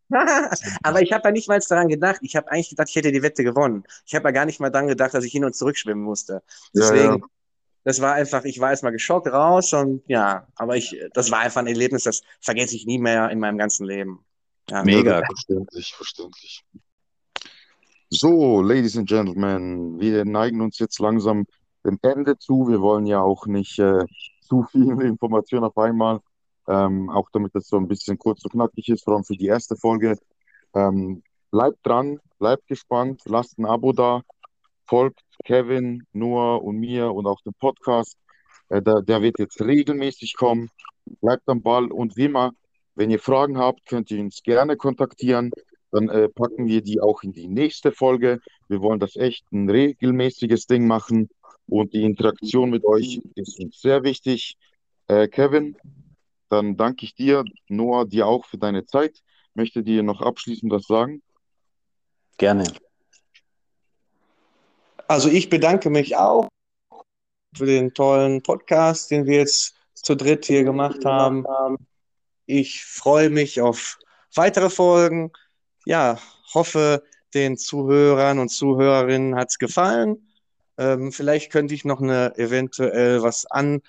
aber 0.84 1.02
ich 1.02 1.12
habe 1.12 1.28
ja 1.28 1.32
nicht 1.32 1.50
mal 1.50 1.60
daran 1.60 1.90
gedacht. 1.90 2.20
Ich 2.22 2.36
habe 2.36 2.50
eigentlich 2.52 2.70
gedacht, 2.70 2.90
ich 2.90 2.96
hätte 2.96 3.12
die 3.12 3.24
Wette 3.24 3.44
gewonnen. 3.44 3.84
Ich 4.06 4.16
habe 4.16 4.30
ja 4.30 4.32
gar 4.32 4.46
nicht 4.46 4.60
mal 4.60 4.70
daran 4.70 4.88
gedacht, 4.88 5.14
dass 5.14 5.26
ich 5.26 5.32
hin 5.32 5.44
und 5.44 5.56
zurück 5.56 5.78
schwimmen 5.78 6.04
musste. 6.04 6.44
Deswegen, 6.74 7.04
ja, 7.04 7.16
ja 7.16 7.22
das 7.84 8.02
war 8.02 8.14
einfach, 8.14 8.44
ich 8.44 8.60
war 8.60 8.70
erstmal 8.70 8.92
geschockt 8.92 9.28
raus 9.28 9.74
und 9.74 10.04
ja, 10.08 10.48
aber 10.56 10.78
ich, 10.78 10.96
das 11.14 11.32
war 11.32 11.40
einfach 11.40 11.62
ein 11.62 11.68
Erlebnis, 11.68 12.04
das 12.04 12.22
vergesse 12.40 12.76
ich 12.76 12.86
nie 12.86 13.00
mehr 13.00 13.30
in 13.30 13.40
meinem 13.40 13.58
ganzen 13.58 13.86
Leben. 13.86 14.24
Ja, 14.70 14.84
Mega. 14.84 15.24
Verständlich, 15.26 15.94
verständlich. 15.96 16.64
So, 18.12 18.62
Ladies 18.62 18.98
and 18.98 19.08
Gentlemen, 19.08 20.00
wir 20.00 20.26
neigen 20.26 20.62
uns 20.62 20.78
jetzt 20.80 21.00
langsam 21.00 21.46
dem 21.86 21.98
Ende 22.02 22.38
zu. 22.38 22.68
Wir 22.68 22.82
wollen 22.82 23.06
ja 23.06 23.22
auch 23.22 23.46
nicht 23.48 23.80
äh, 23.80 24.06
zu 24.42 24.66
viele 24.72 25.04
Informationen 25.06 25.64
auf 25.64 25.78
einmal, 25.78 26.20
ähm, 26.70 27.10
auch 27.10 27.30
damit 27.34 27.56
es 27.56 27.68
so 27.68 27.78
ein 27.78 27.88
bisschen 27.88 28.18
kurz 28.18 28.46
und 28.46 28.52
knackig 28.52 28.90
ist, 28.90 29.04
vor 29.04 29.16
allem 29.16 29.24
für 29.24 29.36
die 29.36 29.48
erste 29.48 29.76
Folge. 29.76 30.18
Ähm, 30.76 31.24
bleibt 31.52 31.80
dran, 31.84 32.20
bleibt 32.38 32.68
gespannt, 32.68 33.22
lasst 33.26 33.58
ein 33.58 33.66
Abo 33.66 33.92
da, 33.92 34.22
folgt 34.86 35.22
Kevin, 35.44 36.04
Noah 36.14 36.64
und 36.64 36.78
mir 36.78 37.12
und 37.12 37.26
auch 37.26 37.42
dem 37.42 37.54
Podcast. 37.60 38.18
Äh, 38.70 38.82
der, 38.82 39.02
der 39.02 39.22
wird 39.22 39.40
jetzt 39.40 39.60
regelmäßig 39.60 40.36
kommen. 40.36 40.70
Bleibt 41.22 41.50
am 41.50 41.62
Ball 41.62 41.92
und 41.92 42.16
wie 42.18 42.26
immer, 42.26 42.52
wenn 42.94 43.10
ihr 43.10 43.20
Fragen 43.20 43.58
habt, 43.58 43.86
könnt 43.88 44.12
ihr 44.12 44.20
uns 44.20 44.44
gerne 44.44 44.78
kontaktieren. 44.78 45.52
Dann 45.92 46.08
äh, 46.10 46.30
packen 46.30 46.68
wir 46.68 46.84
die 46.84 47.02
auch 47.02 47.24
in 47.24 47.32
die 47.32 47.48
nächste 47.48 47.92
Folge. 47.92 48.42
Wir 48.68 48.82
wollen 48.82 49.00
das 49.00 49.16
echt 49.16 49.44
ein 49.52 49.68
regelmäßiges 49.70 50.68
Ding 50.68 50.86
machen 50.86 51.30
und 51.66 51.94
die 51.94 52.04
Interaktion 52.04 52.70
mit 52.70 52.86
euch 52.86 53.22
ist 53.34 53.60
uns 53.60 53.82
sehr 53.82 54.04
wichtig. 54.04 54.56
Äh, 55.08 55.28
Kevin, 55.28 55.76
dann 56.50 56.78
danke 56.78 57.06
ich 57.06 57.16
dir, 57.16 57.44
Noah, 57.68 58.06
dir 58.06 58.28
auch 58.28 58.46
für 58.46 58.58
deine 58.58 58.86
Zeit. 58.86 59.22
Möchte 59.54 59.84
dir 59.84 60.04
noch 60.04 60.22
abschließend 60.22 60.72
was 60.72 60.86
sagen? 60.86 61.22
Gerne. 62.38 62.66
Also 65.08 65.30
ich 65.30 65.50
bedanke 65.50 65.90
mich 65.90 66.16
auch 66.16 66.48
für 67.56 67.66
den 67.66 67.94
tollen 67.94 68.42
Podcast, 68.42 69.12
den 69.12 69.26
wir 69.26 69.38
jetzt 69.38 69.76
zu 69.94 70.16
dritt 70.16 70.46
hier 70.46 70.64
gemacht 70.64 71.04
haben. 71.04 71.46
Ich 72.46 72.86
freue 72.86 73.30
mich 73.30 73.62
auf 73.62 73.98
weitere 74.36 74.70
Folgen. 74.70 75.32
Ja, 75.86 76.20
hoffe, 76.54 77.04
den 77.34 77.58
Zuhörern 77.58 78.40
und 78.40 78.50
Zuhörerinnen 78.50 79.36
hat 79.36 79.50
es 79.50 79.60
gefallen. 79.60 80.30
Ähm, 80.78 81.12
vielleicht 81.12 81.52
könnte 81.52 81.74
ich 81.74 81.86
noch 81.86 82.02
eine 82.02 82.38
eventuell 82.38 83.22
was 83.22 83.46
an, 83.46 83.82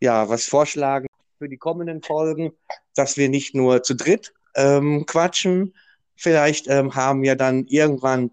ja, 0.00 0.28
was 0.28 0.46
vorschlagen 0.46 1.06
für 1.38 1.48
die 1.48 1.56
kommenden 1.56 2.02
Folgen, 2.02 2.52
dass 2.94 3.16
wir 3.16 3.28
nicht 3.28 3.54
nur 3.54 3.82
zu 3.82 3.94
dritt 3.94 4.32
ähm, 4.54 5.04
quatschen. 5.06 5.74
Vielleicht 6.16 6.68
ähm, 6.68 6.94
haben 6.94 7.22
wir 7.22 7.36
dann 7.36 7.66
irgendwann 7.66 8.30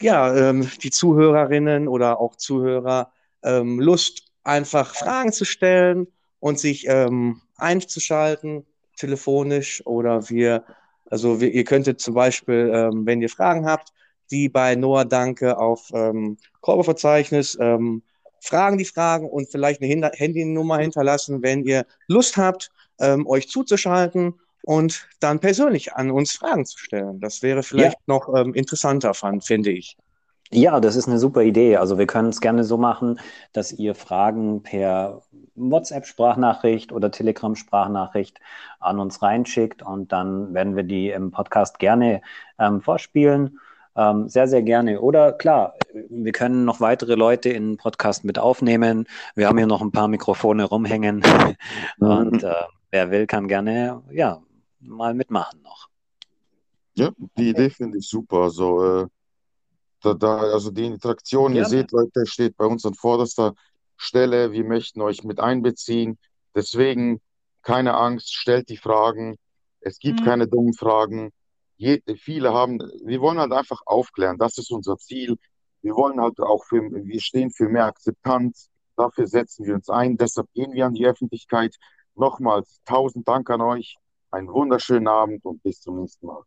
ja, 0.00 0.34
ähm, 0.50 0.68
die 0.82 0.90
Zuhörerinnen 0.90 1.88
oder 1.88 2.20
auch 2.20 2.36
Zuhörer 2.36 3.12
ähm, 3.42 3.80
Lust, 3.80 4.32
einfach 4.42 4.94
Fragen 4.94 5.32
zu 5.32 5.44
stellen 5.44 6.06
und 6.40 6.58
sich 6.58 6.86
ähm, 6.88 7.40
einzuschalten, 7.56 8.66
telefonisch 8.96 9.84
oder 9.86 10.28
wir, 10.28 10.64
also 11.06 11.40
wir, 11.40 11.52
ihr 11.52 11.64
könntet 11.64 12.00
zum 12.00 12.14
Beispiel, 12.14 12.70
ähm, 12.74 13.06
wenn 13.06 13.22
ihr 13.22 13.30
Fragen 13.30 13.66
habt, 13.66 13.92
die 14.30 14.48
bei 14.48 14.74
Noah 14.74 15.04
Danke 15.04 15.58
auf 15.58 15.90
ähm, 15.94 16.36
Korbeverzeichnis 16.60 17.56
ähm, 17.60 18.02
fragen 18.44 18.78
die 18.78 18.84
Fragen 18.84 19.28
und 19.28 19.50
vielleicht 19.50 19.80
eine 19.80 19.88
Hin 19.88 20.04
Handynummer 20.04 20.78
hinterlassen, 20.78 21.42
wenn 21.42 21.64
ihr 21.64 21.86
Lust 22.08 22.36
habt, 22.36 22.70
ähm, 23.00 23.26
euch 23.26 23.48
zuzuschalten 23.48 24.34
und 24.62 25.08
dann 25.20 25.40
persönlich 25.40 25.94
an 25.94 26.10
uns 26.10 26.32
Fragen 26.32 26.64
zu 26.66 26.78
stellen. 26.78 27.20
Das 27.20 27.42
wäre 27.42 27.62
vielleicht 27.62 27.96
ja. 27.96 28.02
noch 28.06 28.34
ähm, 28.34 28.54
interessanter, 28.54 29.14
fand, 29.14 29.44
finde 29.44 29.70
ich. 29.70 29.96
Ja, 30.50 30.78
das 30.78 30.94
ist 30.94 31.08
eine 31.08 31.18
super 31.18 31.42
Idee. 31.42 31.76
Also 31.78 31.98
wir 31.98 32.06
können 32.06 32.28
es 32.28 32.40
gerne 32.40 32.64
so 32.64 32.76
machen, 32.76 33.18
dass 33.52 33.72
ihr 33.72 33.94
Fragen 33.94 34.62
per 34.62 35.22
WhatsApp-Sprachnachricht 35.56 36.92
oder 36.92 37.10
Telegram-Sprachnachricht 37.10 38.40
an 38.78 38.98
uns 39.00 39.22
reinschickt 39.22 39.82
und 39.82 40.12
dann 40.12 40.52
werden 40.54 40.76
wir 40.76 40.84
die 40.84 41.10
im 41.10 41.30
Podcast 41.30 41.78
gerne 41.78 42.20
ähm, 42.58 42.80
vorspielen. 42.82 43.58
Ähm, 43.96 44.28
sehr, 44.28 44.48
sehr 44.48 44.62
gerne. 44.62 45.00
Oder 45.00 45.32
klar, 45.32 45.74
wir 46.08 46.32
können 46.32 46.64
noch 46.64 46.80
weitere 46.80 47.14
Leute 47.14 47.50
in 47.50 47.72
den 47.72 47.76
Podcast 47.76 48.24
mit 48.24 48.38
aufnehmen. 48.38 49.06
Wir 49.34 49.48
haben 49.48 49.58
hier 49.58 49.66
noch 49.66 49.82
ein 49.82 49.92
paar 49.92 50.08
Mikrofone 50.08 50.64
rumhängen 50.64 51.22
und 51.98 52.42
äh, 52.42 52.54
wer 52.90 53.10
will, 53.10 53.26
kann 53.26 53.48
gerne 53.48 54.02
ja 54.10 54.42
mal 54.80 55.14
mitmachen 55.14 55.62
noch. 55.62 55.88
Ja, 56.94 57.10
die 57.36 57.50
Idee 57.50 57.70
finde 57.70 57.98
ich 57.98 58.08
super. 58.08 58.50
So, 58.50 59.02
äh, 59.02 59.06
da, 60.02 60.14
da, 60.14 60.38
also 60.38 60.70
die 60.70 60.86
Interaktion, 60.86 61.54
ja. 61.54 61.62
ihr 61.62 61.68
seht, 61.68 61.92
Leute, 61.92 62.26
steht 62.26 62.56
bei 62.56 62.66
uns 62.66 62.84
an 62.84 62.94
vorderster 62.94 63.54
Stelle. 63.96 64.52
Wir 64.52 64.64
möchten 64.64 65.00
euch 65.00 65.24
mit 65.24 65.40
einbeziehen. 65.40 66.18
Deswegen 66.54 67.20
keine 67.62 67.94
Angst, 67.94 68.34
stellt 68.34 68.68
die 68.68 68.76
Fragen. 68.76 69.36
Es 69.80 69.98
gibt 69.98 70.20
mhm. 70.20 70.24
keine 70.24 70.46
dummen 70.46 70.74
Fragen. 70.74 71.30
Je, 71.84 72.00
viele 72.16 72.54
haben, 72.54 72.78
wir 73.04 73.20
wollen 73.20 73.38
halt 73.38 73.52
einfach 73.52 73.82
aufklären. 73.84 74.38
Das 74.38 74.56
ist 74.56 74.70
unser 74.70 74.96
Ziel. 74.96 75.36
Wir 75.82 75.94
wollen 75.94 76.18
halt 76.18 76.40
auch 76.40 76.64
für, 76.64 76.80
wir 76.80 77.20
stehen 77.20 77.50
für 77.50 77.68
mehr 77.68 77.84
Akzeptanz. 77.84 78.70
Dafür 78.96 79.26
setzen 79.26 79.66
wir 79.66 79.74
uns 79.74 79.90
ein. 79.90 80.16
Deshalb 80.16 80.50
gehen 80.54 80.72
wir 80.72 80.86
an 80.86 80.94
die 80.94 81.06
Öffentlichkeit. 81.06 81.76
Nochmals 82.14 82.80
tausend 82.86 83.28
Dank 83.28 83.50
an 83.50 83.60
euch. 83.60 83.96
Einen 84.30 84.48
wunderschönen 84.48 85.08
Abend 85.08 85.44
und 85.44 85.62
bis 85.62 85.82
zum 85.82 86.00
nächsten 86.00 86.26
Mal. 86.26 86.42